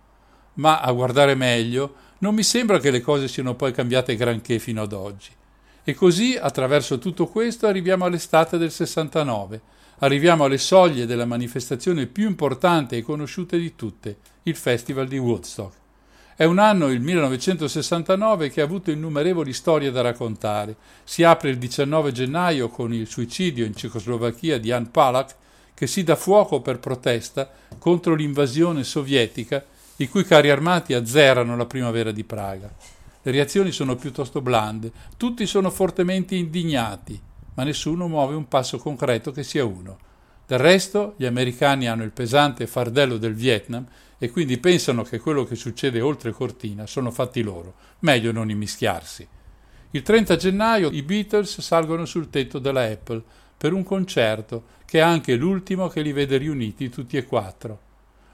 [0.55, 4.83] Ma a guardare meglio, non mi sembra che le cose siano poi cambiate granché fino
[4.83, 5.31] ad oggi.
[5.85, 9.61] E così, attraverso tutto questo, arriviamo all'estate del 69.
[9.99, 15.77] Arriviamo alle soglie della manifestazione più importante e conosciuta di tutte, il Festival di Woodstock.
[16.39, 20.77] È un anno, il 1969, che ha avuto innumerevoli storie da raccontare.
[21.03, 25.35] Si apre il 19 gennaio con il suicidio in Cecoslovacchia di Jan Palach,
[25.75, 27.51] che si dà fuoco per protesta
[27.81, 29.65] contro l'invasione sovietica,
[29.97, 32.73] i cui carri armati azzerano la primavera di Praga.
[33.21, 37.21] Le reazioni sono piuttosto blande, tutti sono fortemente indignati,
[37.55, 39.99] ma nessuno muove un passo concreto che sia uno.
[40.47, 43.85] Del resto, gli americani hanno il pesante fardello del Vietnam
[44.19, 49.27] e quindi pensano che quello che succede oltre cortina sono fatti loro, meglio non immischiarsi.
[49.93, 53.23] Il 30 gennaio i Beatles salgono sul tetto della Apple
[53.57, 57.87] per un concerto che è anche l'ultimo che li vede riuniti tutti e quattro.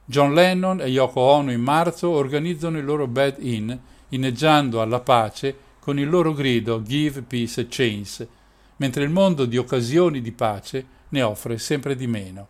[0.05, 3.79] John Lennon e Yoko Ono in marzo organizzano il loro Bed In,
[4.11, 8.29] inneggiando alla pace con il loro grido Give Peace a Chance,
[8.77, 12.49] mentre il mondo di occasioni di pace ne offre sempre di meno.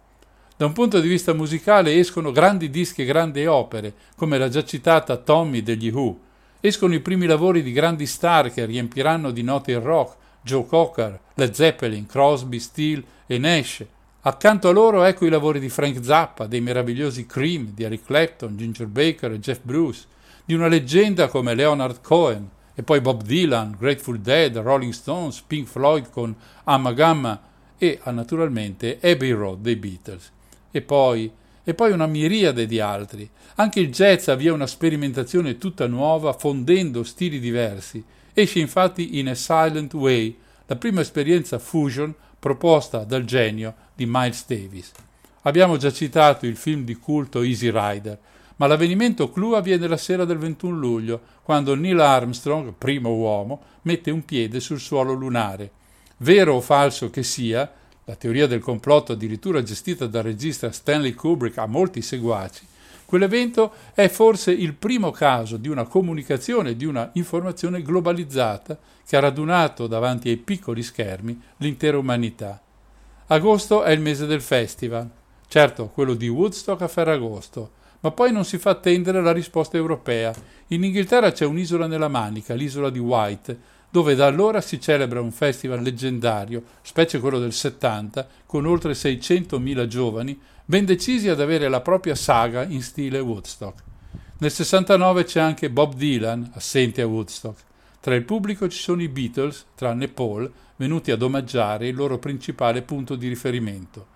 [0.57, 4.63] Da un punto di vista musicale escono grandi dischi e grandi opere, come la già
[4.63, 6.17] citata Tommy degli Who.
[6.61, 11.19] Escono i primi lavori di grandi star che riempiranno di note il rock, Joe Cocker,
[11.35, 13.85] Led Zeppelin, Crosby, Steele e Nash.
[14.21, 18.57] Accanto a loro ecco i lavori di Frank Zappa, dei meravigliosi Cream, di Eric Clapton,
[18.57, 20.05] Ginger Baker e Jeff Bruce,
[20.45, 25.67] di una leggenda come Leonard Cohen, e poi Bob Dylan, Grateful Dead, Rolling Stones, Pink
[25.67, 26.33] Floyd con
[26.63, 27.43] Amma Gamma
[27.77, 30.31] e naturalmente Abbey Road dei Beatles.
[30.77, 31.31] E poi,
[31.63, 33.31] e poi una miriade di altri.
[33.55, 38.03] Anche il jazz avvia una sperimentazione tutta nuova, fondendo stili diversi.
[38.33, 40.37] Esce infatti in A Silent Way,
[40.67, 44.91] la prima esperienza fusion proposta dal genio di Miles Davis.
[45.43, 48.19] Abbiamo già citato il film di culto Easy Rider,
[48.57, 54.11] ma l'avvenimento clou avviene la sera del 21 luglio, quando Neil Armstrong, primo uomo, mette
[54.11, 55.71] un piede sul suolo lunare.
[56.17, 57.73] Vero o falso che sia,
[58.05, 62.67] la teoria del complotto addirittura gestita dal regista Stanley Kubrick ha molti seguaci,
[63.05, 69.21] quell'evento è forse il primo caso di una comunicazione, di una informazione globalizzata che ha
[69.21, 72.61] radunato davanti ai piccoli schermi l'intera umanità.
[73.27, 75.09] Agosto è il mese del festival,
[75.49, 80.35] certo quello di Woodstock a Ferragosto, ma poi non si fa attendere la risposta europea.
[80.69, 83.59] In Inghilterra c'è un'isola nella Manica, l'isola di White,
[83.95, 89.87] dove da allora si celebra un festival leggendario, specie quello del 70, con oltre 600.000
[89.87, 93.83] giovani, ben decisi ad avere la propria saga in stile Woodstock.
[94.39, 97.61] Nel 69 c'è anche Bob Dylan, assente a Woodstock.
[98.01, 102.83] Tra il pubblico ci sono i Beatles, tranne Paul, venuti ad omaggiare il loro principale
[102.83, 104.07] punto di riferimento.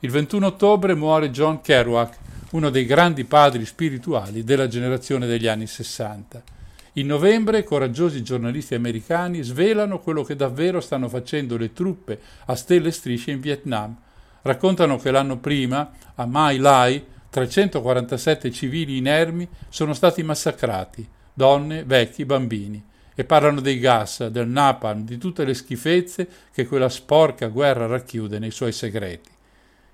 [0.00, 2.18] Il 21 ottobre muore John Kerouac,
[2.50, 6.58] uno dei grandi padri spirituali della generazione degli anni 60.
[7.00, 12.88] In novembre coraggiosi giornalisti americani svelano quello che davvero stanno facendo le truppe a stelle
[12.88, 13.96] e strisce in Vietnam.
[14.42, 22.26] Raccontano che l'anno prima, a Mai Lai, 347 civili inermi sono stati massacrati, donne, vecchi,
[22.26, 27.86] bambini, e parlano dei gas, del napalm, di tutte le schifezze che quella sporca guerra
[27.86, 29.30] racchiude nei suoi segreti.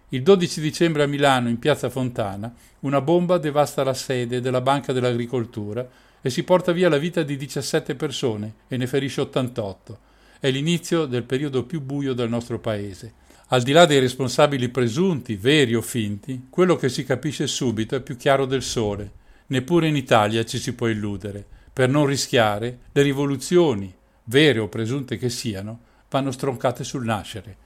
[0.09, 4.93] Il 12 dicembre a Milano, in piazza Fontana, una bomba devasta la sede della Banca
[4.93, 5.87] dell'Agricoltura
[6.27, 9.99] e si porta via la vita di 17 persone e ne ferisce 88.
[10.41, 13.13] È l'inizio del periodo più buio del nostro paese.
[13.51, 18.01] Al di là dei responsabili presunti, veri o finti, quello che si capisce subito è
[18.01, 19.09] più chiaro del sole.
[19.47, 21.47] Neppure in Italia ci si può illudere.
[21.73, 23.95] Per non rischiare, le rivoluzioni,
[24.25, 25.79] vere o presunte che siano,
[26.11, 27.66] vanno stroncate sul nascere.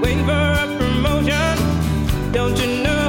[0.00, 1.56] waiting for a promotion.
[2.32, 3.08] Don't you know?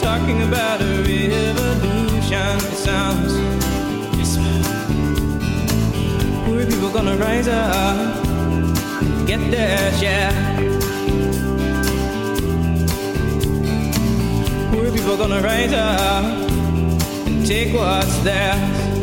[0.00, 2.56] Talking about a revolution.
[2.56, 3.32] It sounds
[4.16, 4.56] whisper.
[6.44, 7.96] Poor people gonna rise up,
[9.26, 10.32] get their share.
[14.72, 16.24] Poor people gonna rise up
[17.26, 18.95] and take what's theirs.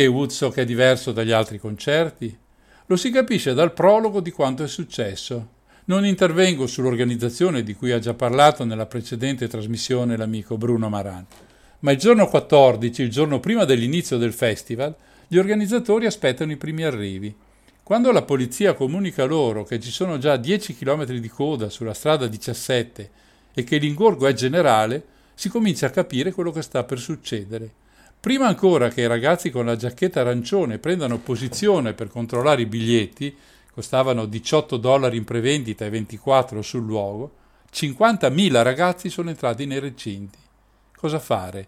[0.00, 2.34] Perché Woodstock è diverso dagli altri concerti?
[2.86, 5.48] Lo si capisce dal prologo di quanto è successo.
[5.84, 11.26] Non intervengo sull'organizzazione di cui ha già parlato nella precedente trasmissione l'amico Bruno Maran,
[11.80, 14.96] ma il giorno 14, il giorno prima dell'inizio del festival,
[15.28, 17.36] gli organizzatori aspettano i primi arrivi.
[17.82, 22.26] Quando la polizia comunica loro che ci sono già 10 km di coda sulla strada
[22.26, 23.10] 17
[23.52, 25.04] e che l'ingorgo è generale,
[25.34, 27.79] si comincia a capire quello che sta per succedere.
[28.20, 33.34] Prima ancora che i ragazzi con la giacchetta arancione prendano posizione per controllare i biglietti,
[33.72, 37.32] costavano 18 dollari in prevendita e 24 sul luogo,
[37.72, 40.36] 50.000 ragazzi sono entrati nei recinti.
[40.94, 41.66] Cosa fare?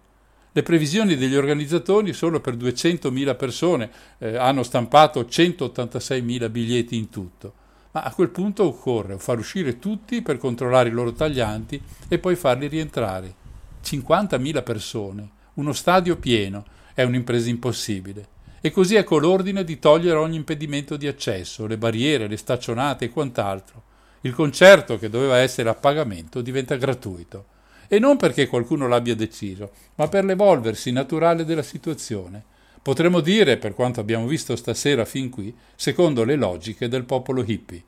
[0.52, 7.54] Le previsioni degli organizzatori sono per 200.000 persone, eh, hanno stampato 186.000 biglietti in tutto.
[7.92, 12.36] Ma a quel punto occorre far uscire tutti per controllare i loro taglianti e poi
[12.36, 13.34] farli rientrare.
[13.82, 16.64] 50.000 persone, uno stadio pieno,
[16.94, 18.28] è un'impresa impossibile.
[18.60, 23.10] E così ecco l'ordine di togliere ogni impedimento di accesso, le barriere, le staccionate e
[23.10, 23.82] quant'altro.
[24.20, 27.46] Il concerto, che doveva essere a pagamento, diventa gratuito.
[27.88, 32.42] E non perché qualcuno l'abbia deciso, ma per l'evolversi naturale della situazione.
[32.80, 37.82] Potremmo dire, per quanto abbiamo visto stasera fin qui, secondo le logiche del popolo hippie.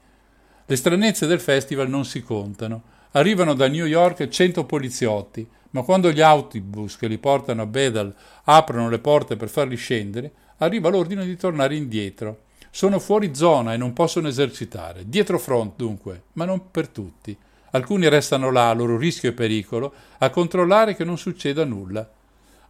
[0.66, 2.82] Le stranezze del festival non si contano.
[3.12, 8.14] Arrivano da New York 100 poliziotti, ma quando gli autobus che li portano a Bedal
[8.44, 12.42] aprono le porte per farli scendere, arriva l'ordine di tornare indietro.
[12.70, 15.09] Sono fuori zona e non possono esercitare.
[15.09, 17.36] Dietro front dunque, ma non per tutti.
[17.72, 22.09] Alcuni restano là, a loro rischio e pericolo, a controllare che non succeda nulla.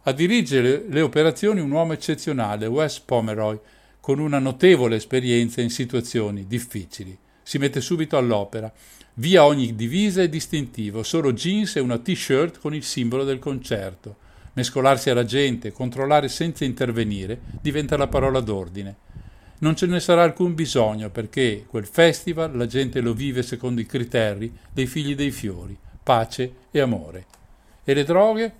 [0.01, 3.59] A dirigere le operazioni un uomo eccezionale, Wes Pomeroy,
[3.99, 7.15] con una notevole esperienza in situazioni difficili.
[7.43, 8.71] Si mette subito all'opera.
[9.17, 14.17] Via ogni divisa e distintivo, solo jeans e una t-shirt con il simbolo del concerto.
[14.53, 18.95] Mescolarsi alla gente, controllare senza intervenire, diventa la parola d'ordine.
[19.59, 23.85] Non ce ne sarà alcun bisogno perché quel festival la gente lo vive secondo i
[23.85, 27.25] criteri dei figli dei fiori, pace e amore.
[27.85, 28.53] E le droghe?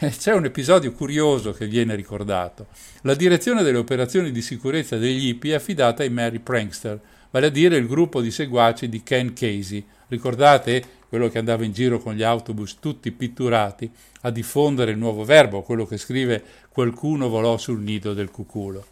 [0.00, 2.66] Eh, C'è un episodio curioso che viene ricordato.
[3.02, 7.00] La direzione delle operazioni di sicurezza degli hippie è affidata ai Mary Prankster,
[7.30, 9.84] vale a dire il gruppo di seguaci di Ken Casey.
[10.10, 13.88] Ricordate quello che andava in giro con gli autobus tutti pitturati
[14.22, 18.84] a diffondere il nuovo verbo, quello che scrive qualcuno volò sul nido del cuculo.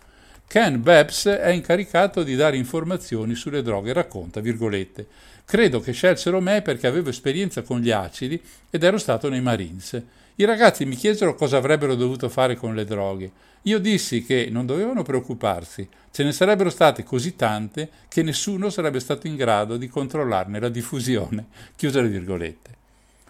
[0.46, 5.06] Ken Babs è incaricato di dare informazioni sulle droghe, racconta, virgolette.
[5.44, 8.40] Credo che scelsero me perché avevo esperienza con gli acidi
[8.70, 10.00] ed ero stato nei Marines.
[10.36, 13.30] I ragazzi mi chiesero cosa avrebbero dovuto fare con le droghe.
[13.62, 19.00] Io dissi che non dovevano preoccuparsi, ce ne sarebbero state così tante che nessuno sarebbe
[19.00, 21.46] stato in grado di controllarne la diffusione.
[21.76, 22.76] Chiuse le virgolette.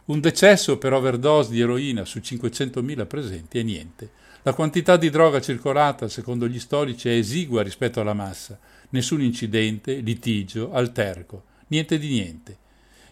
[0.06, 4.10] Un decesso per overdose di eroina su 500.000 presenti è niente.
[4.42, 8.59] La quantità di droga circolata, secondo gli storici, è esigua rispetto alla massa.
[8.90, 11.42] Nessun incidente, litigio, alterco.
[11.66, 12.56] Niente di niente.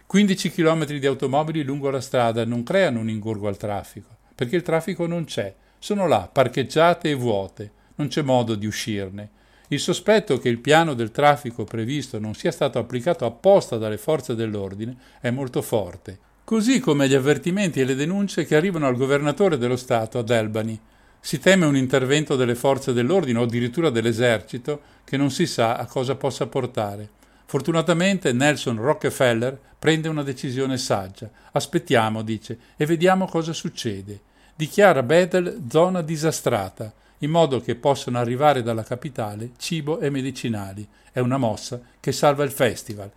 [0.07, 4.63] 15 km di automobili lungo la strada non creano un ingorgo al traffico, perché il
[4.63, 5.53] traffico non c'è.
[5.87, 7.71] Sono là, parcheggiate e vuote.
[7.95, 9.31] Non c'è modo di uscirne.
[9.69, 14.35] Il sospetto che il piano del traffico previsto non sia stato applicato apposta dalle forze
[14.35, 19.59] dell'ordine è molto forte, così come gli avvertimenti e le denunce che arrivano al governatore
[19.59, 20.77] dello Stato ad Albany.
[21.21, 25.87] Si teme un intervento delle forze dell'ordine o addirittura dell'esercito che non si sa a
[25.87, 27.11] cosa possa portare.
[27.45, 31.31] Fortunatamente Nelson Rockefeller prende una decisione saggia.
[31.53, 34.35] Aspettiamo, dice, e vediamo cosa succede.
[34.59, 40.89] Dichiara Bethel zona disastrata, in modo che possano arrivare dalla capitale cibo e medicinali.
[41.13, 43.11] È una mossa che salva il festival.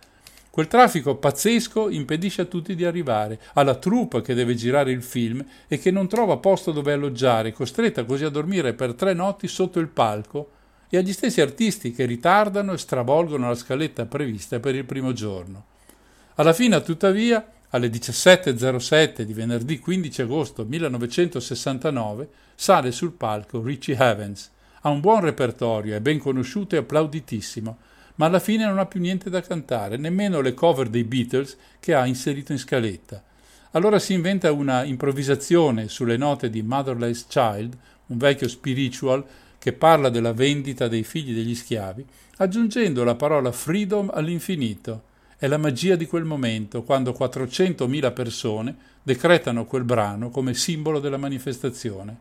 [0.50, 5.42] Quel traffico pazzesco impedisce a tutti di arrivare, alla troupe che deve girare il film
[5.66, 9.78] e che non trova posto dove alloggiare, costretta così a dormire per tre notti sotto
[9.78, 10.50] il palco,
[10.90, 15.64] e agli stessi artisti che ritardano e stravolgono la scaletta prevista per il primo giorno.
[16.34, 24.50] Alla fine, tuttavia, alle 17.07 di venerdì 15 agosto 1969, sale sul palco Richie Havens.
[24.82, 27.78] Ha un buon repertorio, è ben conosciuto e applauditissimo,
[28.16, 31.94] ma alla fine non ha più niente da cantare, nemmeno le cover dei Beatles che
[31.94, 33.22] ha inserito in scaletta.
[33.72, 37.76] Allora si inventa una improvvisazione sulle note di Motherless Child,
[38.06, 39.24] un vecchio spiritual
[39.58, 42.04] che parla della vendita dei figli degli schiavi,
[42.38, 45.02] aggiungendo la parola freedom all'infinito.
[45.40, 51.16] È la magia di quel momento, quando 400.000 persone decretano quel brano come simbolo della
[51.16, 52.14] manifestazione.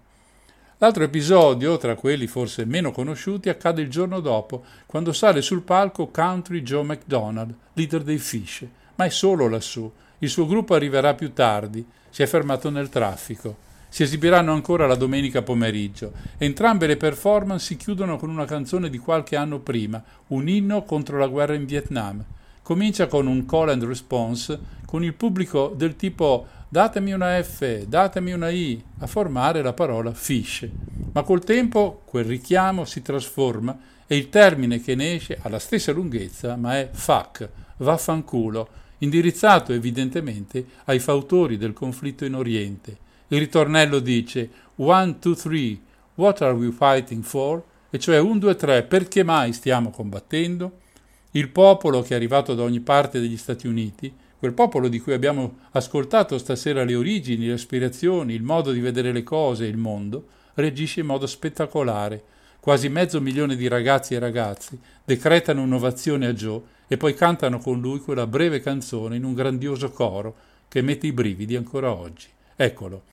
[0.77, 6.07] L'altro episodio, tra quelli forse meno conosciuti, accade il giorno dopo, quando sale sul palco
[6.07, 8.65] Country Joe McDonald, leader dei Fish,
[8.95, 9.91] ma è solo lassù.
[10.19, 13.57] Il suo gruppo arriverà più tardi, si è fermato nel traffico.
[13.89, 16.13] Si esibiranno ancora la domenica pomeriggio.
[16.37, 21.17] Entrambe le performance si chiudono con una canzone di qualche anno prima, un inno contro
[21.17, 22.23] la guerra in Vietnam.
[22.69, 28.31] Comincia con un call and response con il pubblico del tipo datemi una F, datemi
[28.31, 30.69] una I, a formare la parola fish.
[31.13, 33.75] Ma col tempo quel richiamo si trasforma
[34.05, 38.67] e il termine che ne esce ha la stessa lunghezza, ma è fuck, vaffanculo,
[38.99, 42.97] indirizzato evidentemente ai fautori del conflitto in Oriente.
[43.29, 45.81] Il ritornello dice one, two, three,
[46.13, 47.63] what are we fighting for?
[47.89, 50.81] E cioè un, due, tre, perché mai stiamo combattendo?
[51.31, 55.13] Il popolo che è arrivato da ogni parte degli Stati Uniti, quel popolo di cui
[55.13, 60.25] abbiamo ascoltato stasera le origini, le aspirazioni, il modo di vedere le cose il mondo,
[60.55, 62.23] reagisce in modo spettacolare.
[62.59, 67.79] Quasi mezzo milione di ragazzi e ragazzi decretano un'ovazione a Joe e poi cantano con
[67.79, 70.35] lui quella breve canzone in un grandioso coro
[70.67, 72.27] che mette i brividi ancora oggi.
[72.55, 73.03] Eccolo.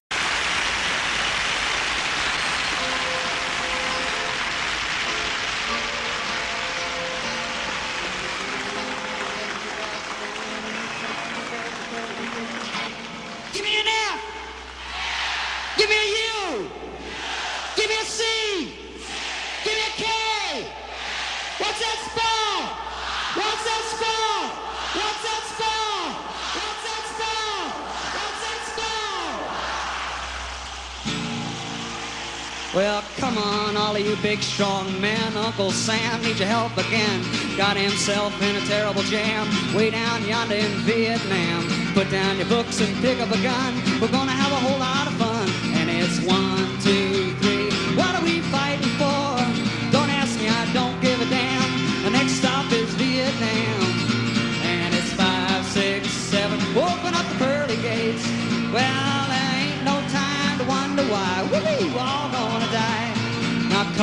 [35.86, 37.22] Sam needs your help again.
[37.56, 41.62] Got himself in a terrible jam way down yonder in Vietnam.
[41.94, 43.72] Put down your books and pick up a gun.
[44.00, 45.26] We're gonna have a whole lot of fun.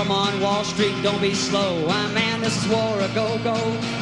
[0.04, 1.86] Come on, Wall Street, don't be slow.
[1.88, 3.56] Ah, man, this is war a go-go.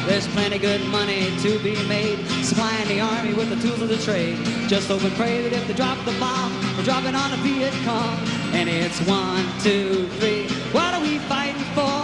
[0.04, 2.18] There's plenty good money to be made.
[2.42, 4.36] Supplying the army with the tools of the trade.
[4.66, 7.36] Just hope and pray that if they drop the bomb, they drop it on the
[7.36, 8.18] Viet Cong.
[8.50, 10.48] And it's one, two, three.
[10.74, 12.02] What are we fighting for?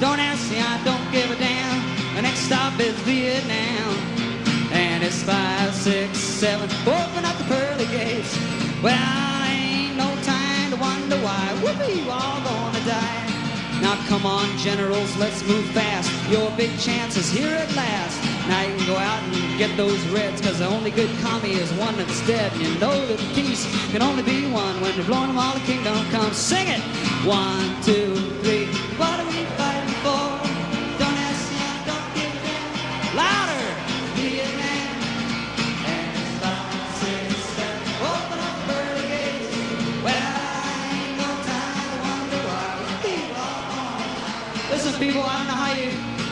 [0.00, 1.78] Don't ask me, I don't give a damn.
[2.16, 3.94] The next stop is Vietnam.
[4.72, 6.68] And it's five, six, seven.
[6.82, 8.34] Open up the pearly gates.
[8.82, 11.54] Well, ain't no time to wonder why.
[11.62, 13.27] Whoopee, we're all gonna die.
[13.80, 16.10] Now come on, generals, let's move fast.
[16.30, 18.22] Your big chance is here at last.
[18.48, 21.70] Now you can go out and get those reds, cause the only good commie is
[21.74, 22.52] one that's dead.
[22.52, 25.60] And you know that peace can only be one when you're blowing them all the
[25.60, 26.32] kingdom come.
[26.32, 26.80] Sing it!
[27.24, 28.66] One, two, three.
[28.96, 29.27] What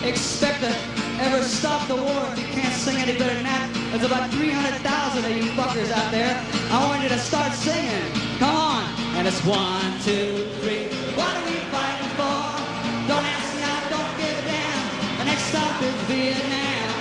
[0.08, 0.72] expect to
[1.20, 3.66] ever stop the war if you can't sing any better than that.
[3.90, 6.36] There's about 300,000 of you fuckers out there.
[6.70, 8.12] I want you to start singing.
[8.38, 8.84] Come on.
[9.16, 10.92] And it's one, two, three.
[11.16, 12.38] What are we fighting for?
[13.08, 14.84] Don't ask me, I don't give a damn.
[15.18, 16.92] The next stop is Vietnam.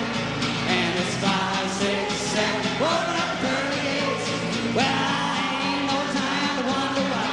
[0.72, 2.64] And it's five, six, seven.
[2.80, 4.26] Open up the gates.
[4.72, 7.28] Well, I ain't no time to wonder why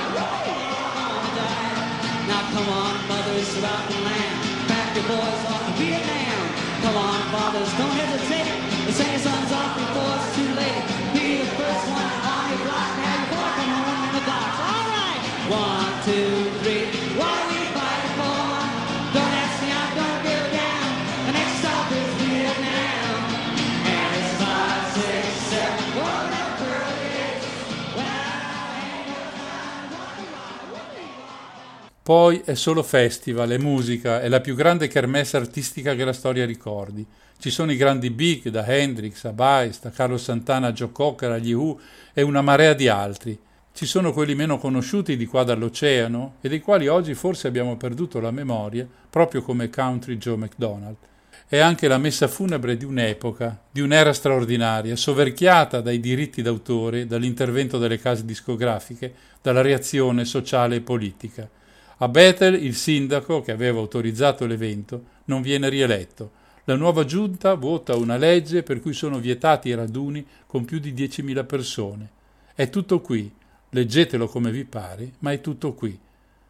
[1.38, 2.26] die.
[2.28, 4.36] Now come on, mothers throughout the land.
[4.68, 5.51] Pack your boys
[7.32, 8.44] fathers, don't hesitate.
[8.84, 10.84] The same son's off before it's too late.
[11.16, 12.92] Be the first one on your block.
[13.00, 14.52] Have your come home in the box.
[14.68, 15.20] All right.
[15.48, 16.28] One, two,
[16.60, 16.84] three.
[17.16, 18.36] What are we fighting for?
[19.16, 20.92] Don't ask me, I don't give damn.
[21.24, 23.16] The next stop is Vietnam.
[23.96, 25.84] And it's five, six, seven.
[26.04, 27.48] Open up pearly gates.
[27.96, 29.96] Well, I ain't no time to
[30.68, 32.04] wonder why.
[32.04, 36.44] Poi è solo festival, è musica, è la più grande kermesse artistica che la storia
[36.44, 37.06] ricordi.
[37.42, 41.32] Ci sono i grandi big, da Hendrix a Baez, da Carlo Santana a Joe Cocker
[41.32, 41.76] agli Who
[42.12, 43.36] e una marea di altri.
[43.72, 48.20] Ci sono quelli meno conosciuti di qua dall'oceano e dei quali oggi forse abbiamo perduto
[48.20, 50.94] la memoria, proprio come Country Joe McDonald.
[51.48, 57.76] È anche la messa funebre di un'epoca, di un'era straordinaria, soverchiata dai diritti d'autore, dall'intervento
[57.76, 59.12] delle case discografiche,
[59.42, 61.50] dalla reazione sociale e politica.
[61.96, 66.38] A Bethel il sindaco, che aveva autorizzato l'evento, non viene rieletto.
[66.64, 70.92] La nuova giunta vota una legge per cui sono vietati i raduni con più di
[70.92, 72.10] 10.000 persone.
[72.54, 73.32] È tutto qui.
[73.70, 75.98] Leggetelo come vi pare, ma è tutto qui.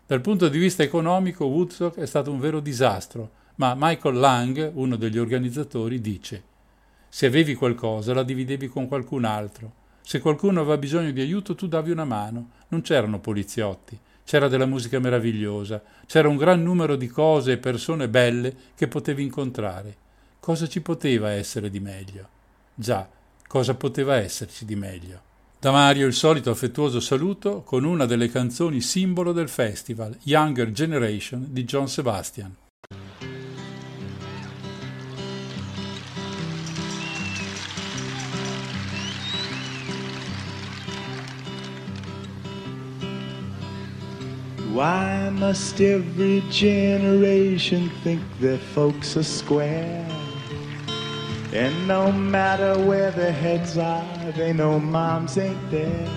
[0.06, 4.96] Dal punto di vista economico Woodstock è stato un vero disastro, ma Michael Lang, uno
[4.96, 6.50] degli organizzatori, dice
[7.14, 9.72] se avevi qualcosa la dividevi con qualcun altro.
[10.00, 12.52] Se qualcuno aveva bisogno di aiuto tu davi una mano.
[12.68, 18.08] Non c'erano poliziotti, c'era della musica meravigliosa, c'era un gran numero di cose e persone
[18.08, 19.96] belle che potevi incontrare.
[20.44, 22.28] Cosa ci poteva essere di meglio?
[22.74, 23.08] Già,
[23.46, 25.20] cosa poteva esserci di meglio?
[25.60, 31.46] Da Mario il solito affettuoso saluto con una delle canzoni simbolo del festival, Younger Generation
[31.48, 32.56] di John Sebastian.
[44.72, 50.02] Why must every generation think their folks are square?
[51.52, 56.08] And no matter where their heads are, they know moms ain't there.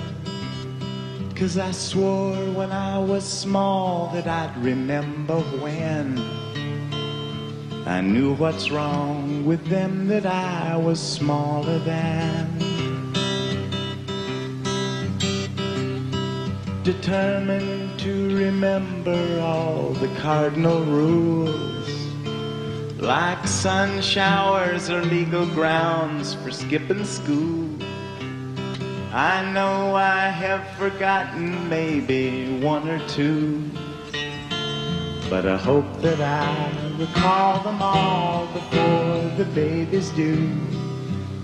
[1.36, 6.18] Cause I swore when I was small that I'd remember when
[7.86, 12.56] I knew what's wrong with them that I was smaller than.
[16.86, 21.75] determined to remember all the cardinal rules.
[23.06, 27.70] Like sun showers are legal grounds for skipping school.
[29.14, 33.70] I know I have forgotten maybe one or two,
[35.30, 40.34] but I hope that I recall them all before the babies do.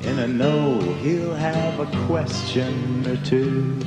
[0.01, 3.77] And I know he'll have a question or two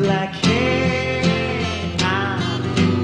[0.00, 1.20] like, hey,
[2.00, 2.38] how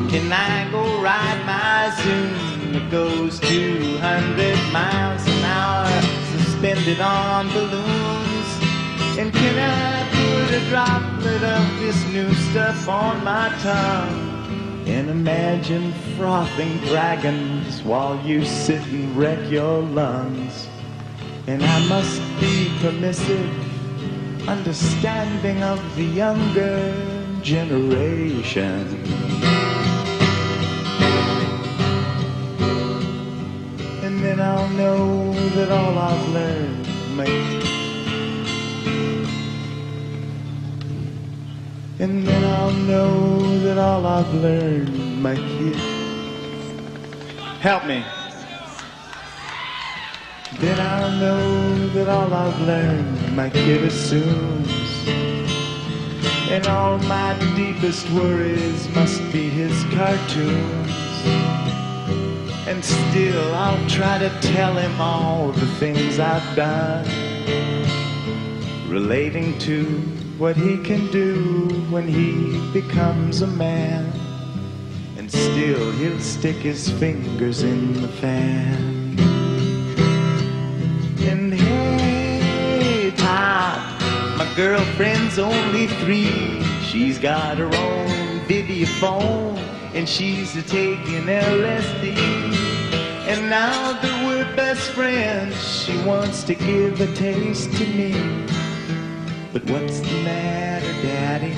[0.09, 1.68] can I go ride my
[2.03, 6.03] Zoom that goes 200 miles an hour
[6.33, 8.49] suspended on balloons?
[9.19, 15.93] And can I put a droplet of this new stuff on my tongue and imagine
[16.17, 20.69] frothing dragons while you sit and wreck your lungs?
[21.49, 26.95] And I must be permissive understanding of the younger
[27.43, 28.87] generation.
[34.41, 36.87] And know that all I've learned
[37.17, 37.29] might.
[41.99, 45.75] And then I'll know that all I've learned, my kid.
[47.59, 48.05] Help me.
[50.61, 55.09] Then I'll know that all I've learned my kid assumes.
[56.49, 61.88] And all my deepest worries must be his cartoons.
[62.69, 67.07] And still I'll try to tell him all the things I've done
[68.87, 69.85] relating to
[70.37, 74.13] what he can do when he becomes a man.
[75.17, 79.19] And still he'll stick his fingers in the fan.
[81.21, 83.79] And hey, Pop,
[84.37, 86.63] my girlfriend's only three.
[86.83, 89.57] She's got her own videophone,
[89.99, 92.17] and she's a taking LSD.
[93.27, 98.13] And now that we're best friends, she wants to give a taste to me.
[99.53, 101.51] But what's the matter, Daddy?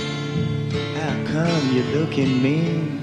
[0.98, 3.02] How come you're looking mean?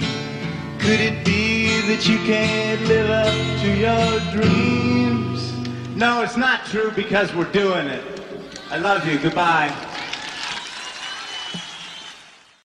[0.79, 5.53] Could it be that you can't live up to your dreams?
[5.95, 8.03] No, it's not true because we're doing it.
[8.71, 9.19] I love you.
[9.19, 9.71] Goodbye.